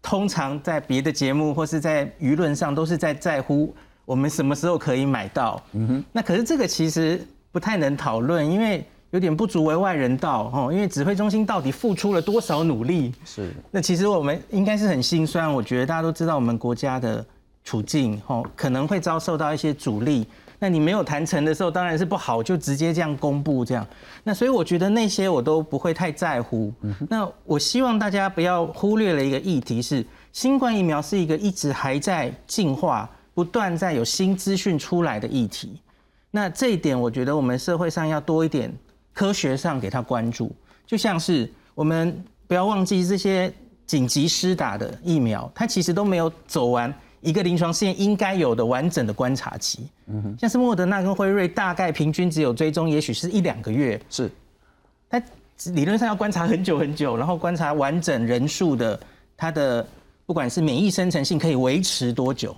[0.00, 5.60] 通常在别的节目或是在舆论上都是在在乎我们什么时候可以买到。
[5.72, 8.86] 嗯哼，那可是这个其实不太能讨论，因为。
[9.14, 13.14] 有点不足为外人道哦，因为指挥中心到底付出了多少努力？
[13.24, 13.54] 是。
[13.70, 15.54] 那其实我们应该是很心酸。
[15.54, 17.24] 我觉得大家都知道我们国家的
[17.62, 20.26] 处境哦，可能会遭受到一些阻力。
[20.58, 23.86] 那你没有谈成的时候，当然是不好，就直接这样公布这样。
[24.24, 26.72] 那所以我觉得那些我都不会太在乎。
[27.08, 35.80] 那我希望大家不要忽略了一个议题是，新冠疫苗是一个一直还在进化、不断在有新资讯出来的议题。
[36.32, 38.68] 那这一点，我觉得我们社会上要多一点
[39.14, 40.54] 科学上给他关注，
[40.86, 43.50] 就像是我们不要忘记这些
[43.86, 49.88] 紧急施打的疫苗，它其实都没有走完一个临床试验应该有的完整的观察期。
[50.08, 53.98] 嗯哼，像是莫德纳跟辉瑞，大概平均只有追踪，也许是一两个月。
[54.10, 54.30] 是，
[55.08, 55.22] 它
[55.72, 59.00] 理论上要观察很久很久，然后观察完整人数的
[59.36, 59.86] 它的
[60.26, 62.54] 不管是免疫生成性可以维持多久。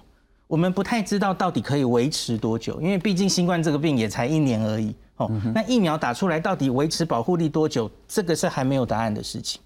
[0.49, 5.31] 我们不太知道到底可以维持多久，因为毕竟新冠这个病也才一年而已哦。
[5.55, 9.61] 那疫苗打出来到底维持保护力多久，这个是还没有答案的事情。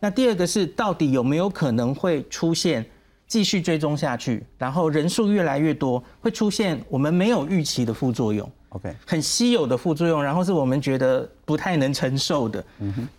[0.00, 2.84] 那第二个是到底有没有可能会出现
[3.26, 12.64] 继续追踪下去，然后人数越来越多，会出现我们没有预期的副作用？OK，很稀有的副作用，然后是我们觉得不太能承受的。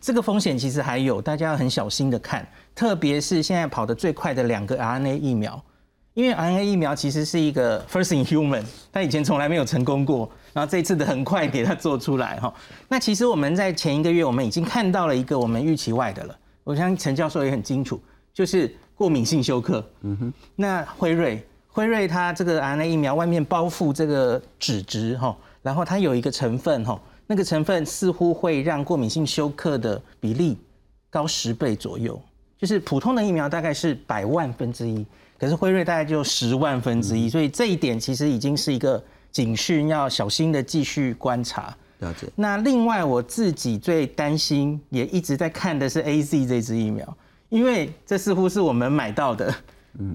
[0.01, 5.63] 这个风险其实还有，大家要很小心的看，特别是现在跑得最快的两个 RNA 疫苗。
[6.13, 12.53] 因为 RNA 疫苗其实是一个 first in human，它以前从来没有成功过，然后这一次的很快给它做出来哈。
[12.87, 16.37] 那其实我们在前一个月，我们已经看到了一个我们预期外的了。
[16.63, 17.99] 我相信陈教授也很清楚，
[18.31, 19.83] 就是过敏性休克。
[20.01, 20.33] 嗯哼。
[20.55, 30.59] 那辉瑞，辉瑞它这个 RNA 疫苗外面包覆这个脂质哈，然后它有一个成分哈，那个成分似乎会让过敏性休克的比例
[31.09, 32.21] 高十倍左右，
[32.55, 35.03] 就是普通的疫苗大概是百万分之一。
[35.39, 41.75] 可是辉瑞大概就十万分之一，所以这一点其实已经是一个警讯，要小心的继续观察。
[41.99, 42.27] 了解。
[42.35, 47.17] 那另外我自己最担心，也一直在看的是 A Z 这支疫苗，
[47.49, 49.53] 因为这似乎是我们买到的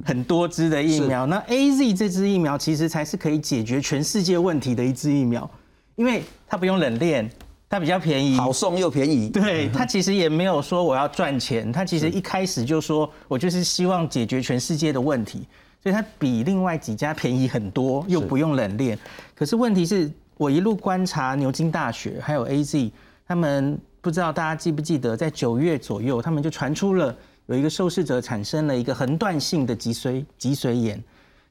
[0.05, 1.27] 很多支的疫苗。
[1.27, 5.51] 那 A Z 这支疫苗其实才是可以解决全世界问题的一支疫苗，
[5.97, 7.31] 因为它不用冷链。
[7.71, 9.29] 它比较便宜，好送又便宜。
[9.29, 15.47] 对，它其实也没有说我要赚钱，它其实一开始就说我就是希望解决全世界的问题，
[15.83, 18.99] 所以它比另外几家便宜很多，又不用冷链。
[19.35, 22.91] 可是问题是我一路观察牛津大学还有 A Z，
[23.27, 27.15] 他们不知道大家记不记得，在九月左右，他们就传出了
[27.47, 31.03] 有一个受试者产生了一个横断性的脊髓脊髓炎，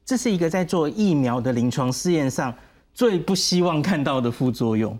[0.04, 2.52] 这是一个在做疫苗的临床试验上
[2.92, 4.98] 最不希望看到的副作用。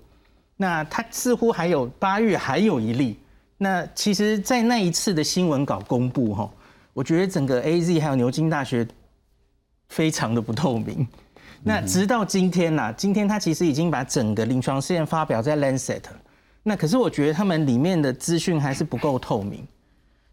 [0.61, 3.17] 那他似乎还有八月还有一例，
[3.57, 6.51] 那其实，在那一次的新闻稿公布哈，
[6.93, 8.85] 我觉得整个 A Z 还有牛津大学
[9.89, 11.07] 非常的不透明。
[11.63, 16.03] 那直到今天呐，今天他其实已经把整个临床试验发表在 Lancet，
[16.65, 19.65] 那可是我觉得他们里面的资讯还是不够透明。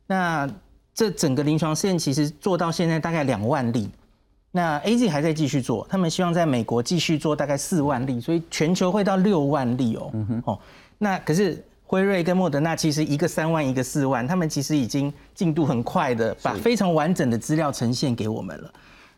[0.07, 0.49] 那
[0.93, 3.89] 这整个临床试验其实做到现在大概两万例。
[4.55, 10.09] 那 A Z 还在继续做，他们希望在美国继续做大概四万例，所以全球会到六万例哦。
[10.45, 10.59] 哦，
[10.97, 18.73] 那可是辉瑞跟莫德纳其实一个三万，一个四万，他们其实已经进度很快的把非常完整的资料呈现给我们了。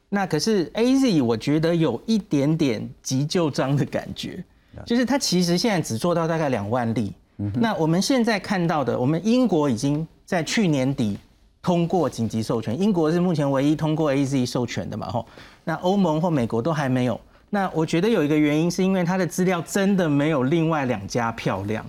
[0.09, 4.43] 那可是 A Z 我觉得有一点点急救章的感觉，
[4.87, 7.13] 就是它其实现在只做到大概两万例。
[7.53, 11.15] 那我们现在看到的，我们英国已经在去年底。
[11.61, 15.09] 通过紧急授权，英国是目前唯一通过 A Z 授权的嘛？
[15.09, 15.25] 吼，
[15.63, 17.19] 那欧盟或美国都还没有。
[17.49, 21.85] 那我觉得有一个原因，是因为它的资料真的没有另外两家漂亮。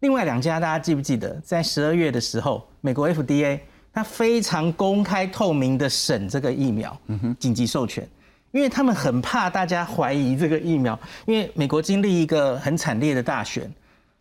[0.00, 3.60] 另外两家大家记不记得，在十二月的时候，美国 F D A
[3.92, 6.94] 它非常公开透明的审这个疫苗，
[7.38, 8.06] 紧急授权，
[8.52, 13.70] 因为他们很怕大家怀疑这个疫苗，因为美国经历一个很惨烈的大选。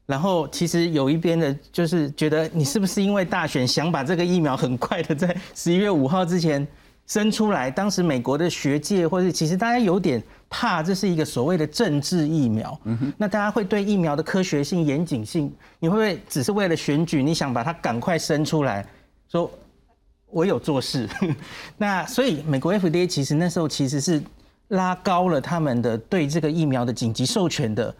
[0.05, 6.65] 然后其实有一边的，就是觉得你是不是因为大选想把这个疫苗很快的在十一月五号之前
[7.07, 7.71] 生出来？
[7.71, 12.79] 当时美国的学界或者其实大家有点怕，这是一个所谓的政治疫苗。
[12.83, 18.85] 嗯哼，那大家会对疫苗的科学性、严谨性，你会不会只是为了选举，你想把它赶快生出来？
[19.27, 19.49] 说
[20.29, 21.09] 我有做事。
[21.77, 24.21] 那所以美国 FDA 其实那时候其实是
[24.67, 27.95] 拉高了他们的对这个疫苗的紧急授权的。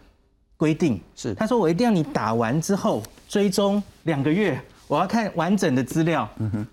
[0.58, 1.00] 规定。
[1.16, 6.68] 是，他说我一定要你打完之后追踪两个月，我要看完整的资料，嗯哼，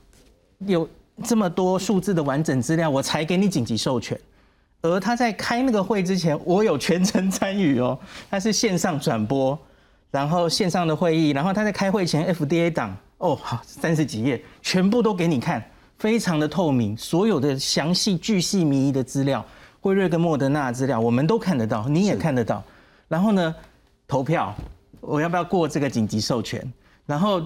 [0.66, 0.88] 有
[1.24, 4.18] 这么多数字的完整资料，我才给你紧急授权。
[4.80, 9.56] 而他在开那个会之前，我有全程参与哦，他是线上转播，
[10.10, 15.62] 然后线上的会议，然后他在开会前 FDA 档，哦好三十几页，全部都给你看，
[15.98, 19.44] 非常的透明，所有的详细巨细靡遗的资料，
[19.80, 22.62] 辉瑞跟莫德纳资料我们都看得到，你也看得到，
[23.06, 23.54] 然后呢？
[24.12, 24.54] 投票，
[25.00, 26.62] 我要不要过这个紧急授权？
[27.06, 27.40] 然后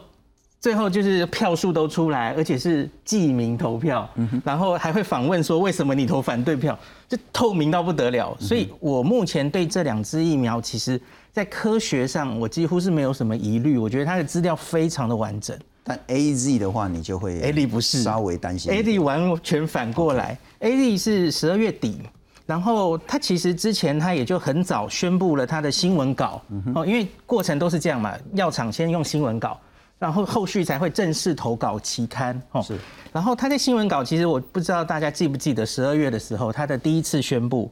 [0.58, 4.10] 最后就是票数都出来，而且是记名投票，
[4.44, 6.76] 然后还会访问说为什么你投反对票，
[7.08, 8.36] 就透明到不得了。
[8.40, 11.00] 所以我目前对这两支疫苗，其实
[11.32, 15.56] 在科学上我几乎是没有什么疑虑，我觉得它的资料非常的完整。
[15.84, 18.72] 但 A Z 的话，你就会 A Z 不是稍微担心。
[18.72, 22.00] A Z 完全反过来，A Z 是十二月底，
[22.46, 26.40] 然后他其实之前他也就很早宣布了他的新闻稿
[26.74, 29.60] 哦，因为过程都是这样嘛，药厂先用新闻稿，
[29.98, 32.62] 然后后续才会正式投稿期刊哦。
[32.62, 32.78] 是，
[33.12, 37.70] 然后他在新闻稿，其实我不知道大家记不记得十二月的时候，他的第一次宣布。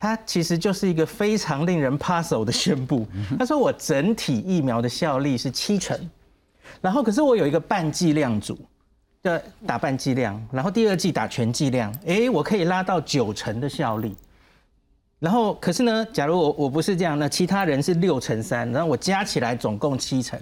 [0.00, 3.04] 他其实就是一个非常令人 puzzle 的宣布。
[3.36, 5.98] 他说：“我整体疫苗的效力是七成，
[6.80, 8.56] 然后可是我有一个半剂量组，
[9.22, 14.14] 的打半剂量，然后第二季打全剂量，诶，我可以拉到九成的效力。
[15.18, 20.40] 然后可是呢，假如我我不是这样，那其他人是六成三，然后我加起来总共七成，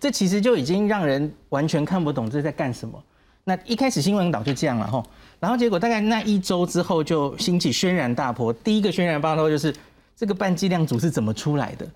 [0.00, 3.00] 这其实就已经让人完全看不懂这在干什么。
[3.44, 5.04] 那一开始新闻稿就这样了吼，
[5.38, 8.52] 然后结果大概那一周之后就兴起轩然大波。
[8.52, 9.72] 第一个轩然大波就是
[10.16, 11.86] 这个半剂量组是怎么出来的，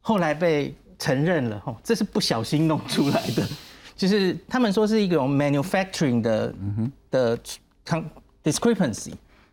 [0.00, 3.46] 后来被承认了吼，这是不小心弄出来的，
[3.96, 6.54] 就是他们说是一种 manufacturing 的
[7.10, 7.38] 的
[8.44, 9.12] discrepancy。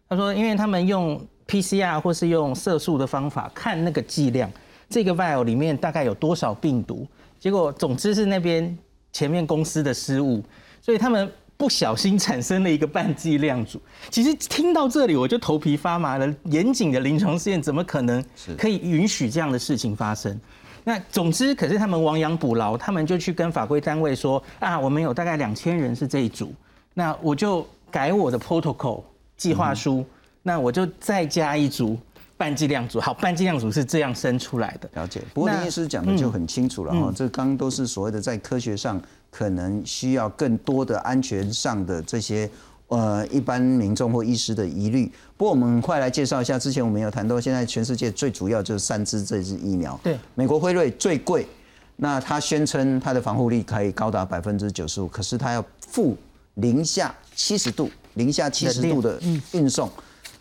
[0.10, 4.52] 他说，因为他们用 PCR 或是用色素的方法看那个剂量，
[4.88, 7.08] 这个 vial 里面大概有多少病毒，
[7.40, 8.78] 结果总之是那边
[9.12, 10.44] 前面公司的失误，
[10.82, 13.82] 所以他们不小心产生了一个半剂量组。
[14.12, 18.24] 其实听到这里我就头皮发麻了，严谨的临床试验怎么可能
[18.58, 20.40] 可以允许这样的事情发生？
[20.84, 26.54] 那总之，可是他们亡羊补牢，他们就去跟法规单位说啊，我们有大概两千人是这一组，
[26.94, 29.02] 那我就改我的 protocol
[29.38, 30.06] 计划书，
[30.42, 31.98] 那我就再加一组
[32.36, 33.00] 半剂量组。
[33.00, 34.90] 好，半剂量组是这样生出来的。
[34.94, 35.22] 了解。
[35.34, 42.50] 不过林医师讲的就很清楚了哈，这刚刚都是所谓的在科学上可能需要更多的安全上的这些。
[42.88, 45.12] 呃，一般民众或医师的疑虑。
[45.36, 50.00] 不过我们很快来介绍一下，之前我们有谈到，现在全世界最主要就是三支这支疫苗。
[50.04, 51.48] 对，美国辉瑞最贵，
[51.96, 56.16] 那它宣称它的防护力可以高达百分之九十五，可是它要负
[56.56, 59.20] 零下七十度，零下七十度的
[59.54, 59.90] 运送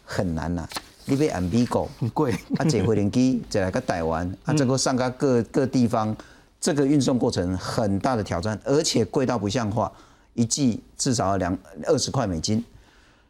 [0.05, 0.68] 很难呐。
[1.07, 6.14] 你被 M B 狗很贵，啊，坐飞机再来个台湾， 啊，这个上个各各地方，
[6.61, 9.90] 这个运送过程很大的挑战，而且贵到不像话。
[10.35, 11.57] 一剂至少要两
[11.87, 12.64] 二十块美金，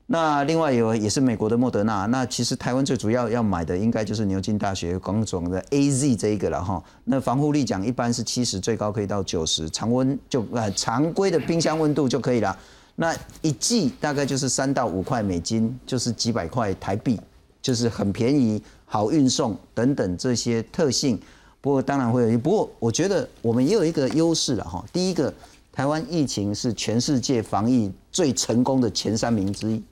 [0.06, 6.82] 那另外有也是美国的莫德纳，那其实台湾最主要要买的应该就是牛津大学广总的 A Z 这一个了哈。
[7.04, 12.56] 那防护力讲一般是七十，最高可以到九十，常温就呃常规的冰箱温度就可以了。
[12.94, 17.18] 那一剂大概就是三到五块美金，就是几百块台币，
[17.60, 21.18] 就是很便宜、好运送等等这些特性。
[21.60, 24.84] 不过当然会有，不过我觉得我们也有一个优势了哈。
[24.92, 25.32] 第一个。
[25.72, 29.82] 台湾疫情是全世界防疫最成功的前三名之一，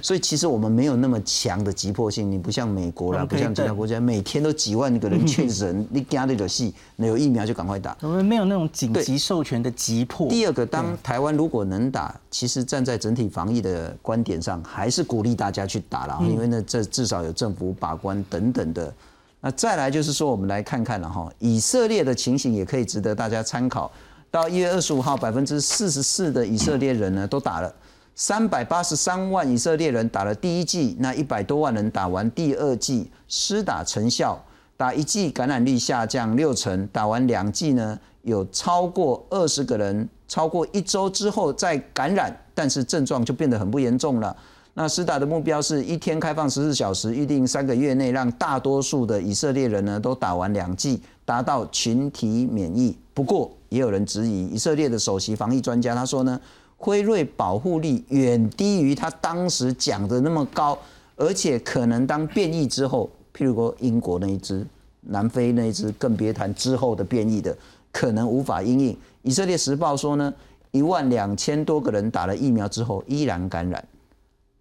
[0.00, 2.32] 所以其实我们没有那么强的急迫性。
[2.32, 7.94] 你不像美国啦，不像其他国家，每天都几万个人确诊， 你加那个戏，那有疫苗就赶快打。
[8.00, 10.30] 我们没有那种紧急授权的急迫。
[10.30, 18.90] 第二个，当台湾如果能打，其实站在整体防疫的观点上，还是鼓励大家去打了，因为呢，这至少有政府把关等等的。
[19.42, 23.92] 那再来就是说，我们来看看了哈，以色列的情形也可以值得大家参考。
[24.30, 27.74] 到一月二十五号，百分之四十四的以色列人呢都打了，
[28.14, 34.40] 三百八十三万以色列人打了第一剂，那一百多万人打完第二剂，施打成效，
[34.76, 44.36] 打一剂感染率下降六成，打完两剂呢有超过二十个人，超过一周之后再感染，但是症状就变得很不严重了。
[44.74, 52.96] 那施打的目标是一天开放十四小时，预定三个月内让大多数的以色列人呢都打完两剂，达到群体免疫。
[53.12, 56.38] 不过，也有人质疑以色列的首席防疫专家，他说呢，
[56.76, 60.78] 辉瑞保护力远低于他当时讲的那么高，
[61.16, 64.66] 而且可能当变异之后，譬如说英国那一只、
[65.02, 67.56] 南非那一只，更别谈之后的变异的，
[67.92, 68.96] 可能无法应应。
[69.22, 70.32] 以色列时报说呢，
[70.72, 73.82] 一万两千多个人打了疫苗之后依然感染，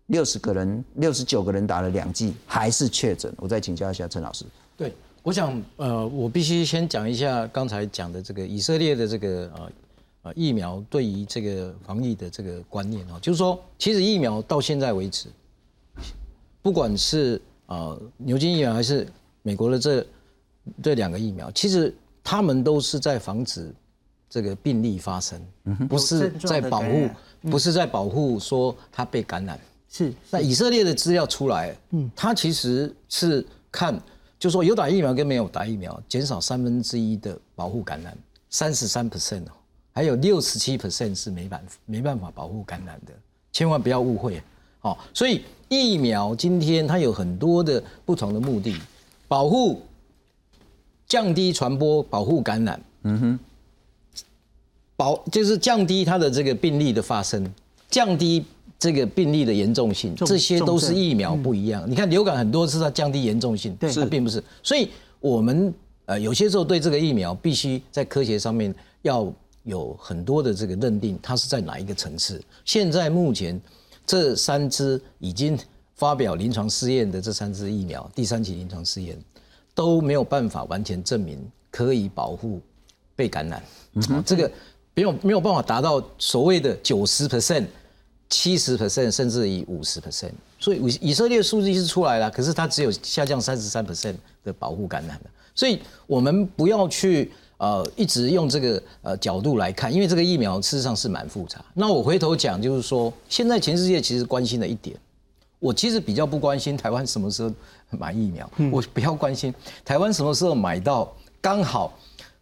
[0.07, 3.34] 六十个人、六十九个人打了两剂还是确诊。
[3.38, 4.45] 我再请教一下陈老师。
[5.20, 5.30] 对。
[5.30, 9.72] 我想，呃，我必须先讲一下刚才讲的这个以色列的这个呃
[10.24, 15.28] 呃疫苗对于这个防疫的这个观念啊，就是说，其实疫苗到现在为止，
[16.61, 19.07] 不管是呃牛津疫苗还是
[19.43, 20.05] 美国的这
[20.82, 21.93] 这两个疫苗，其实
[22.24, 23.72] 他们都是在防止
[24.30, 25.39] 这个病例发生，
[25.88, 27.09] 不是在保护，
[27.41, 29.59] 不是在保护说他被感染。
[29.89, 30.13] 是。
[30.32, 34.01] 那以色列的资料出来，嗯，他其实是看。
[34.40, 38.18] 就说有打疫苗跟没有打疫苗，减少三分之一的保护感染，
[38.50, 39.52] 三十三 percent 哦，
[39.92, 43.12] 还有六十七 percent 是没办没办法保护感染的，
[43.52, 44.42] 千万不要误会
[44.82, 44.98] 哦。
[45.14, 48.80] 所以疫苗今天它有很多的不同的目的，
[49.28, 49.82] 保护、
[51.06, 53.40] 降低传播、保护感染，嗯哼，
[54.96, 57.54] 保就是降低它的这个病例的发生，
[57.90, 58.46] 降低
[58.80, 61.84] 这个病例的严重性，重这些都是疫苗不一样。
[61.86, 64.41] 你看流感很多是它降低严重性，对它并不是。
[64.63, 65.73] 所以我们
[66.05, 69.32] 呃有些时候对这个疫苗必须在科学上面要
[69.63, 72.41] 有很多的这个认定，它是在哪一个层次。
[72.63, 73.59] 现在目前
[74.05, 75.59] 这三支已经
[75.95, 79.17] 发表临床试验的这三支疫苗，第三期临床试验
[79.75, 81.38] 都没有办法完全证明
[81.69, 82.61] 可以保护
[83.13, 83.61] 被感染。
[84.09, 84.49] 哦这个
[84.95, 87.65] 没有没有办法达到所谓的九十 percent、
[88.30, 90.32] 七十 percent，甚至以五十 percent。
[90.59, 95.30] 所以以以色列数据是出来了，可是它只有下降三十三 percent 的保护感染的。
[95.55, 101.63] 所以我们不要去呃一直用这个呃角度来看，因为这个疫苗事实上是蛮复杂。
[101.73, 104.95] 那我回头讲就是说，现在全世界其实关心的一点，
[105.59, 107.51] 我其实比较不关心台湾什么时候
[107.89, 109.53] 买疫苗，我不要关心
[109.84, 111.11] 台湾什么时候买到
[111.41, 111.97] 刚好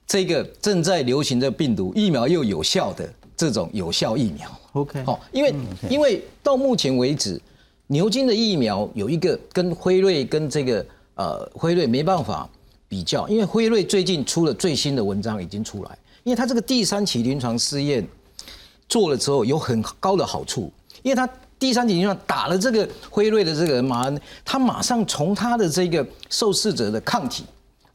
[0.06, 4.57] 这个正在流行的病毒疫苗又有效的这种有效疫苗。
[4.74, 5.54] OK，好，因为
[5.90, 7.40] 因为到目前为止，
[7.88, 12.48] 牛津的疫苗有一个跟辉瑞跟这个呃辉瑞没办法
[12.88, 18.08] 比较，因为辉瑞最近出了最新的文章已经出来，因为它这个第三期临床试验
[18.88, 27.44] 做了之后有很高的好处，因为它第三期临床打了这个辉瑞的这个马恩，他马上从他的这个受试者的抗体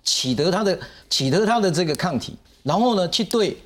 [0.03, 3.57] 取得他的取得他的这个抗体，然后呢去对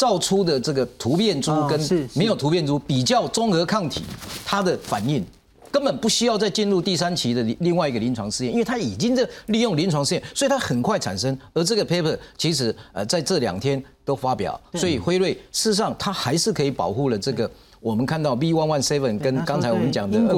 [0.00, 1.78] 造出的这个突变株跟
[2.14, 4.02] 没有突变株比较综合抗体
[4.46, 5.22] 它的反应。
[5.70, 11.38] 根本不需要再进入第三期的另另外一个临床试验，因为它已经在利用临床试验，所以它很快产生。
[11.52, 17.48] 而这个 paper 其实呃在这两天都发表，所以辉瑞事实上它还是可以保护了这个
[17.80, 20.28] 我们看到 B one one seven 跟刚才我们讲的 N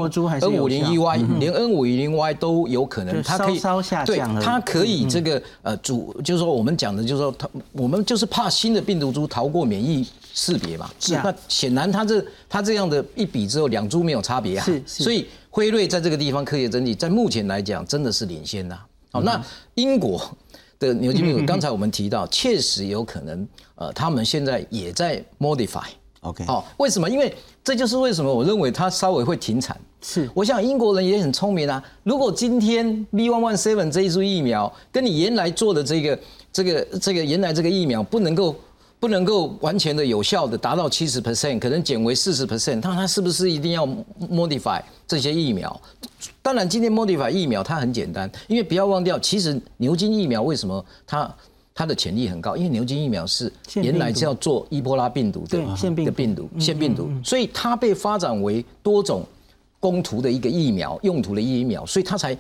[0.41, 0.93] 有五零效。
[0.93, 15.03] E Y 连 N 五零 Y 都有可能，它可以稍稍下对它可以这个呃主就是说我们讲的就是说它我们就是怕新的病毒株逃过免疫识别嘛，是啊那显然它这它这样的一比之后，两株没有差别啊，是是。
[15.03, 18.79] 所以辉瑞在这个地方科学整体在目前来讲真的是领先呐、
[19.11, 19.43] 好，那
[19.75, 20.23] 英国
[20.79, 25.89] 的牛津病毒，刚才我们提到，确实有可能，呃，他们现在也在 modify。
[26.23, 27.11] OK，好，为什么？
[27.11, 29.77] 因为这就是为什么我认为它稍微会停产。
[30.01, 31.83] 是我想英国人也很聪明啊。
[32.05, 36.19] 如果今天 B one one seven 这一株疫苗跟你原来做的这个
[36.53, 38.55] 这个这个原来这个疫苗不能够
[39.01, 43.85] 不能够完全的有效的达到七十 percent，可能减为四十 percent，那它是不是一定要
[44.31, 45.81] modify 这些疫苗？
[46.41, 51.33] 当然，今天 modify 疫苗它很简单，因为不要忘掉，其实牛津疫苗为什么它
[51.75, 52.55] 它的潜力很高？
[52.55, 59.25] 因为牛津疫苗是原来是要做伊波拉病毒的对腺病毒的病毒腺病毒，所以它被发展为多种
[59.81, 62.37] 攻图的一个疫苗用途的疫苗，所以它才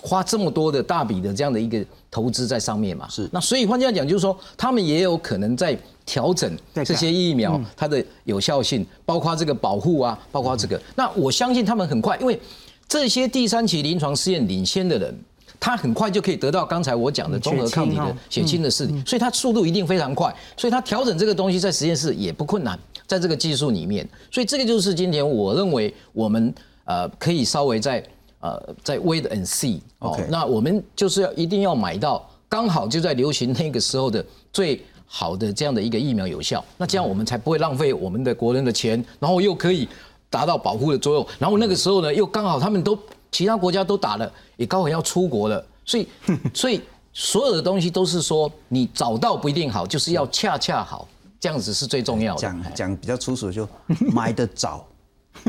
[0.00, 3.08] 花这么多的大笔的这样的一个投资在上面嘛。
[3.08, 10.80] 是那所以换句话讲，就是说他们也有可能在调整这些疫苗它的有效性，包括这个保护啊，包括这个。
[10.94, 12.40] 那我相信他们很快，因为
[12.88, 15.12] 这些第三期临床试验领先的人。
[15.60, 26.52] 他很快就可以得到刚才我讲的综合抗体的血清的试体，所以它速度一定非常快，所以它调整这个东西在实验室也不困难，在这个技术里面，所以这个就是今天我认为我们
[26.86, 28.02] 呃可以稍微在
[28.40, 39.86] 呃在 wait and see 哦那我们就是要一定要买到刚好就在流行那个时候的最好的这样的一个疫苗有效，那这样我们才不会浪费我们的国人的钱，然后又可以
[40.30, 42.98] 达到保护的作用，然后那个时候呢又刚好他们都
[43.30, 46.08] 其他国家都打了，也刚好要出国了，所以
[46.54, 46.80] 所以
[47.12, 51.08] 所有的东西都是说你找到不一定好，就是要恰恰好，
[51.38, 52.40] 这样子是最重要的。
[52.40, 53.68] 讲讲比较粗俗，就
[54.12, 54.86] 买的早。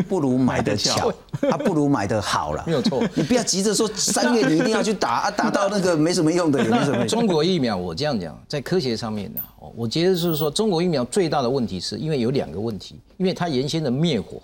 [0.07, 1.09] 不如买的巧，
[1.49, 7.07] 啊，不如买的好了，没有错你不要急着说三月你一定要去打啊，打到那个没什么用的，也没什么用。
[7.07, 14.39] 中国疫苗，我这样讲，在科学上面呢，哦我觉得是说中国疫苗最大的问题是因为有两个问题，因为它原先的灭火，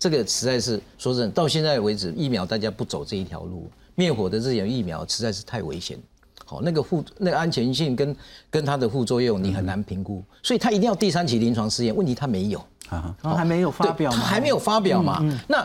[0.00, 5.96] 这个实在是说真的，到现在为止，疫苗大家不走这一条路，灭火的这种疫苗实在是太危险。
[6.46, 8.16] 好，那个副那个安全性跟
[8.50, 12.60] 跟它的副作用你很难评估，所以它一定要第三期临床试验，问题它没有。
[12.88, 15.22] 啊，还没有发表嘛，对它还没有发表嘛。
[15.46, 15.64] 那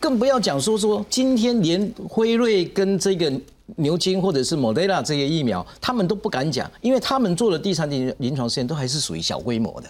[0.00, 3.30] 更不要讲说说今天连辉瑞跟这个
[3.76, 9.88] 牛津或者是 Moderna 这些疫苗，他们都不敢讲，因为他们做的第三期临床试验都还是属于小规模的。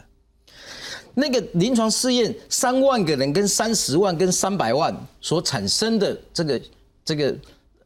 [1.15, 6.61] 那个临床试验三万个人跟三十万跟三百万所产生的这个
[7.05, 7.35] 这个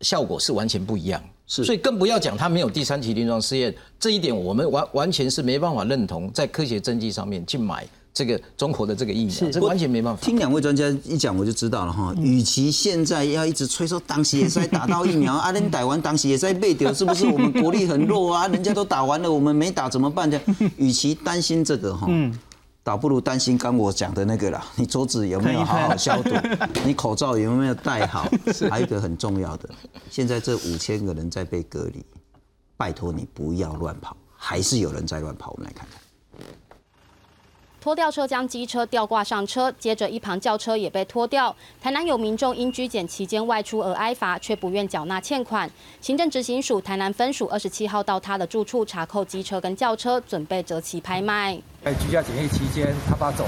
[0.01, 1.23] 效果是完全不一样。
[1.49, 10.21] 是所以更不要讲它没有第三期临床试验，这一点我们完完全是没办法认同，在科学证据上面去买这个中国的这个疫苗，这完全没办法。
[10.21, 12.13] 听两位专家一讲，我就知道了哈。
[12.19, 18.49] 与其现在要一直催说当时也在打到疫苗，啊，恁台湾当时也在被丢，是不是我们国力很弱啊？
[18.49, 20.29] 人家都打完了，我们没打怎么办？
[20.29, 22.09] 这样，与其担心这个哈。
[22.87, 26.31] 倒不如担心刚我讲的那个啦，你桌子有没有好好消毒？
[26.85, 28.31] 你口罩有没有戴好？
[28.71, 29.69] 还有一个很重要的，
[30.09, 32.07] 现在这五千个人在被隔离，
[32.77, 35.51] 拜托你不要乱跑，还是有人在乱跑。
[35.51, 36.01] 我们来看看。
[37.87, 41.55] 拖吊车将机车吊挂上车，接着一旁轿车也被拖掉。
[41.81, 45.71] 台南有民众因居检期间外出而挨罚，却不愿缴纳欠款。
[46.01, 51.57] 行政执行署台南分署二十七号到他的住处查扣机车跟轿车，准备择期拍卖。
[51.85, 53.47] 在居家检疫期间，他把走，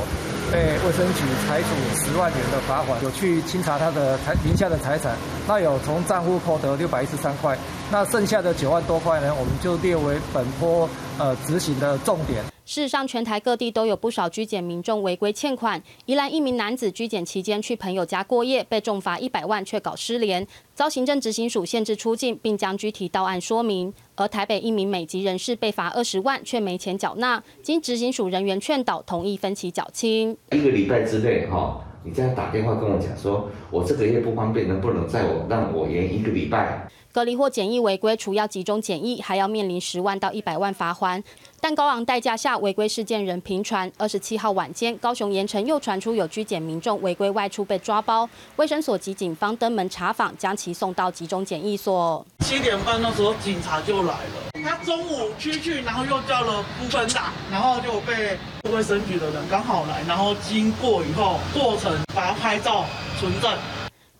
[0.53, 1.66] 被卫生局裁处
[1.97, 3.03] 十万元的罚款。
[3.03, 5.16] 有去清查他的财名下的财产，
[5.49, 7.59] 那有从账户扣得六百一十三块，
[7.91, 12.45] 那剩下的九万多块呢，我们就列为本波呃执行的重点。
[12.69, 15.83] 事实上，全台各地都有不少居检民众违规欠款。
[16.05, 23.91] 宜兰一名男子居检期间去朋友家过夜，被重罚一百万，却搞失联，遭行政执行署限制出境，并将居提到案说明。
[24.16, 30.37] 而台北一名美籍人士被罚二十万，却没钱缴纳，经执行署人员劝导，同意分期缴清。
[30.53, 36.87] 一个礼拜之内，哈，你这样打电话跟我讲说，我这个月不方便，能不能在我让我延一个礼拜？
[37.11, 41.25] 隔离或检疫违规，除要集中检疫，还要面临十万到一百万罚款。
[41.61, 43.91] 但高昂代价下，违规事件仍频传。
[43.99, 52.25] 二十七号晚间，高雄盐城又传出有居检民众违规外出被抓包，卫生所及警方登门查访，将其送到集中检疫所。
[52.41, 58.39] 七点半那时候警察就来了，他中午出去，然后又叫了部分打，然后就被
[58.71, 62.85] 卫生局的人刚好来，然后经过以后，过程把他拍照
[63.19, 63.53] 存证。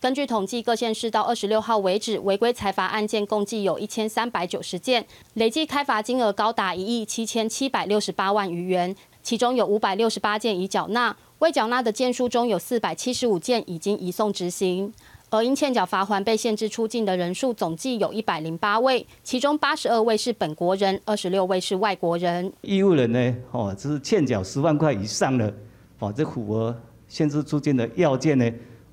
[0.01, 8.95] 根据统计，各县市到二十六号为止，违规财罚案件共计有一千三百九十件，累计开罚金额高达一亿七千七百六十八万余元，
[9.25, 14.95] 其中有五百六十八件已缴纳，未缴纳的件数中有四百七十五件已经移送执行。
[15.31, 22.53] 而因欠缴罚款被限制出境的人数总计有一百零八位，其中八十二位是本国人，二十六位是外国人。
[22.61, 23.35] 义务人呢？
[23.51, 25.53] 哦，这是欠缴十万块以上的，
[25.99, 28.49] 哦，这符合限制出境的要件呢？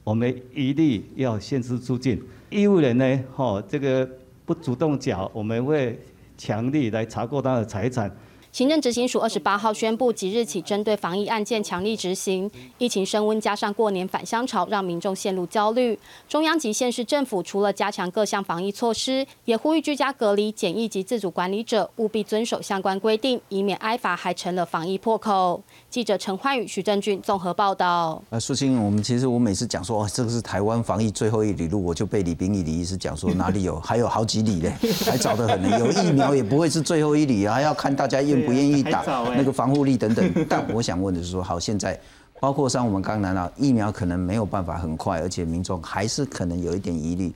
[0.06, 4.08] 我们一律要限制出境，义务人呢，哈，这个
[4.46, 6.00] 不主动缴，我们会
[6.38, 8.16] 强力来查扣他的财产。
[8.56, 12.50] 行政执行署二十八号宣布，即日起针对防疫案件强力执行。
[12.78, 16.00] 疫情升温，加上过年返乡潮，让民众陷入焦虑。
[16.30, 25.62] 中央及县市政府除了加强各项防疫措施，也呼吁居家隔离、检疫及自主管理者务必遵守相关规定，以免挨罚，还成了防疫破口。
[25.90, 28.24] 记者陈焕宇、徐正俊综合报道。
[28.30, 35.78] 呃，苏青，我们其实我每次讲说，哦，这个是台湾防疫最后一里路，我就被李炳义李医师讲说，哪里有，还有好几里嘞，还早得很呢。
[35.78, 38.45] 有疫苗也不会是最后一里啊，要看大家用。
[38.46, 39.04] 不愿意打
[39.36, 42.00] 那个防护力等等， 但我想问的是说，好，现在
[42.40, 47.34] 包括像我们刚谈到疫苗可能没有办法很快，而且民众还是可能有一点疑虑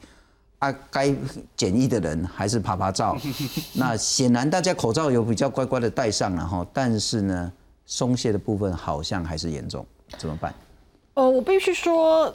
[0.60, 1.14] 啊，该
[1.56, 3.18] 检疫的人还是拍拍照。
[3.74, 7.52] 那显然大家口罩有比较乖乖的戴上了哈，但是呢，
[7.86, 9.86] 松懈的部分好像还是严重，
[10.18, 10.54] 怎么办？
[11.16, 12.34] 哦，我必须说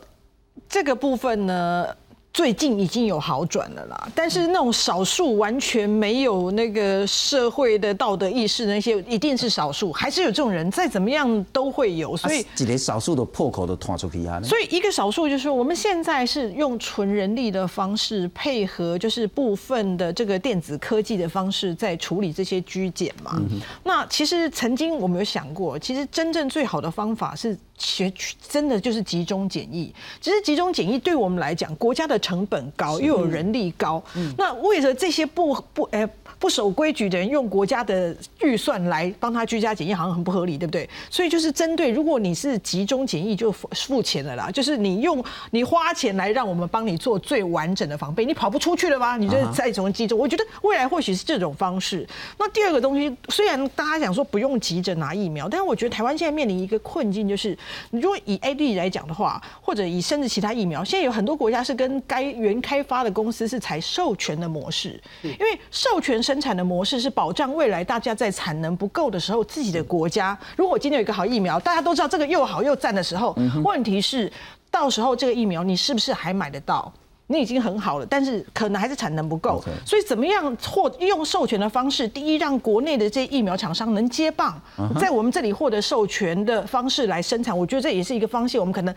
[0.69, 1.87] 这个部分呢。
[2.35, 12.17] 最近已经有好转了啦，但是那种少数完全没有那个社会的道德意识的那些，一定是少数，还是有这种人，再怎么样都会有。
[12.17, 14.43] 所以几连少数的破口都拖出去啊。
[14.43, 23.41] 所以一个少数就是说，我们现在是用纯人力的方式配合，就是部分的这个电子科技的方式在处理这些拘检嘛。
[23.85, 27.57] 那其实曾经我们有想过，其实真正最好的方法是。
[27.77, 28.13] 其
[28.49, 34.03] 真的就是集中检疫，只是集中检疫对我们来讲，国家的成本高，又有人力高，
[34.39, 36.09] 那为了这些不不诶。
[36.37, 40.87] 不守规矩的人用国家的预算来帮他居家检疫，好像很不合理，对不对？
[41.09, 44.51] 所以就是针对，如果你是集中检疫，就付钱的啦。
[44.51, 49.17] 就是你用你花钱来让我们帮你做最完整的防备，你跑不出去了吗？
[49.17, 50.19] 你就再从集中。
[50.19, 52.07] 我觉得未来或许是这种方式。
[52.37, 57.57] 那第二个东西，虽然大家讲说不用急着拿疫苗，但是我觉得台湾现在面临一个困境，就是你
[57.91, 66.15] 如果以 A D 来讲的话，或者以甚至其他疫苗，现在有很多国家是跟该原开发的公司是采授权的模式，因为授权。
[66.25, 74.33] 生产的模式是保障未来大家在产能不够的时候，自己的国家如果今天有一个好疫苗，大家都知道这个又好又赞的时候，问题是
[74.71, 76.91] 到时候这个疫苗你是不是还买得到？
[77.27, 82.07] 你已经很好了，但是可能还是产能不够，所以怎么样获用授权的方式？
[82.07, 84.61] 第一，让国内的这些疫苗厂商能接棒，
[85.01, 88.61] 在我们这里获得授权的方式来生产，我觉得这也是一个方向。
[88.61, 88.95] 我们可能。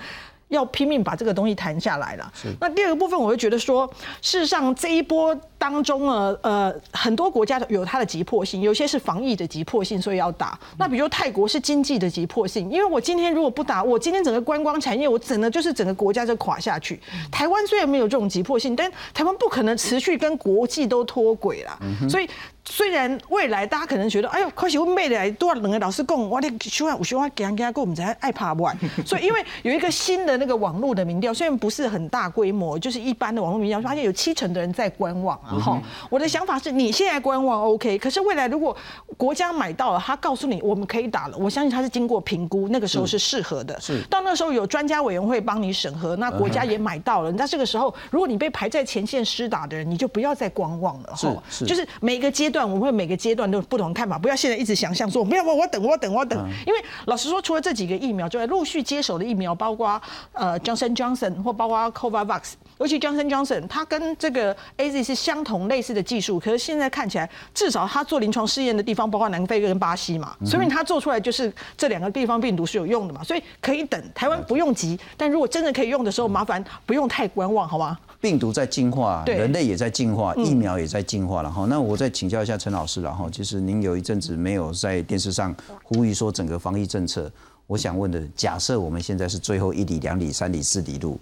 [0.49, 2.31] 要拼命把这个东西谈下来了。
[2.59, 3.89] 那第二个部分，我会觉得说，
[4.21, 10.57] 事实上这一波当中呢，呃，很多国家有它的急迫性，有些是防疫的急迫性，所以要打。
[10.77, 16.99] 那比如泰国是经济的急迫性，因为我今天如果不打，我今天整个观光产业，我整个就是整个国家就垮下去。
[17.31, 21.79] 台湾虽然没有这种急迫性，但台湾不可能持续跟国际都脱轨了，
[22.09, 22.29] 所以。
[22.69, 28.77] 虽然未来大家可能觉得，哎呦，可是我未来多少两个老师讲，我得希望我希望给人给他过，我们才爱怕玩。
[29.05, 35.57] 所以因为有一个新的那个网络的民调，虽然不是很大规模，就是一般的网络民调，发现有七成的人在观望啊。
[35.59, 38.75] 哈，我的想法是你现在观望 OK，可是未来如果
[39.15, 43.79] 国家买到了，他告诉你我们可以打了，我相信他是经过评估，那个时候是适合的。
[43.79, 47.31] 是到那时候有专家委员会帮你审核，那国家也买到了。
[47.31, 51.13] 那这个时候，如果你被排在前线施打的人，你就不要再观望了。
[51.15, 53.37] 是是，就是每个阶段我们会每个阶。
[53.37, 60.01] 段都有不同看法，不要现在一直想象说不要我我等我等我等，因为老实说，除了这几个疫苗之外，陆续接手的疫苗包括
[60.33, 77.95] 呃 Johnson Johnson 或包括 Covax，尤其 Johnson Johnson，它跟这个 A Z 是相同类似的技术，可是现在看起来，至少它做临床试验的地方包括南非跟巴西嘛，所以它做出来就是这两个地方病毒是有用的嘛，所以可以等，台湾不用急，但如果真的可以用的时候，麻烦不用太观望，好吗？
[78.19, 81.65] 病毒在进化，人类也在进化，疫苗也在进化了哈。
[81.65, 87.31] 那我再请教一下陈老师了哈，其实您有一阵子没有在电视上呼吁说整个防疫政策，
[87.67, 91.19] 我想问的，假设我们现在是最后一里、两里、三里、四里路，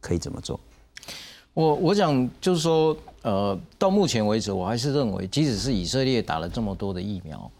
[0.00, 0.58] 可以怎么做？
[1.54, 7.50] 我我想就是说，呃，到目前为止，我还是认为，即使是以色列打了这么多的疫苗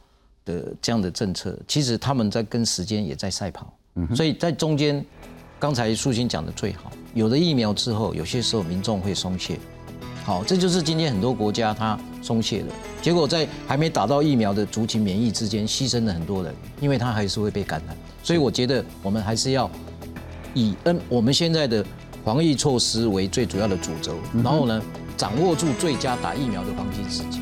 [0.45, 3.73] 的这样的政策，其实他们在跟时间也在赛跑，
[4.15, 5.05] 所以在中间。
[5.61, 9.59] 刚才素心讲的最好，有了疫苗之后，有些时候民众会松懈，
[10.25, 12.67] 好，这就是今天很多国家它松懈了，
[13.03, 19.53] 结果在还没打到疫苗的族群免疫之间牺牲了很多人，因为他还是会被感染，所以我觉得我们还是。
[19.53, 19.71] 要
[20.55, 21.85] 以嗯我们现在的
[22.25, 24.83] 防疫措施为最主要的主轴，然后呢，
[25.17, 27.41] 掌握住最佳打疫苗的黄金时机。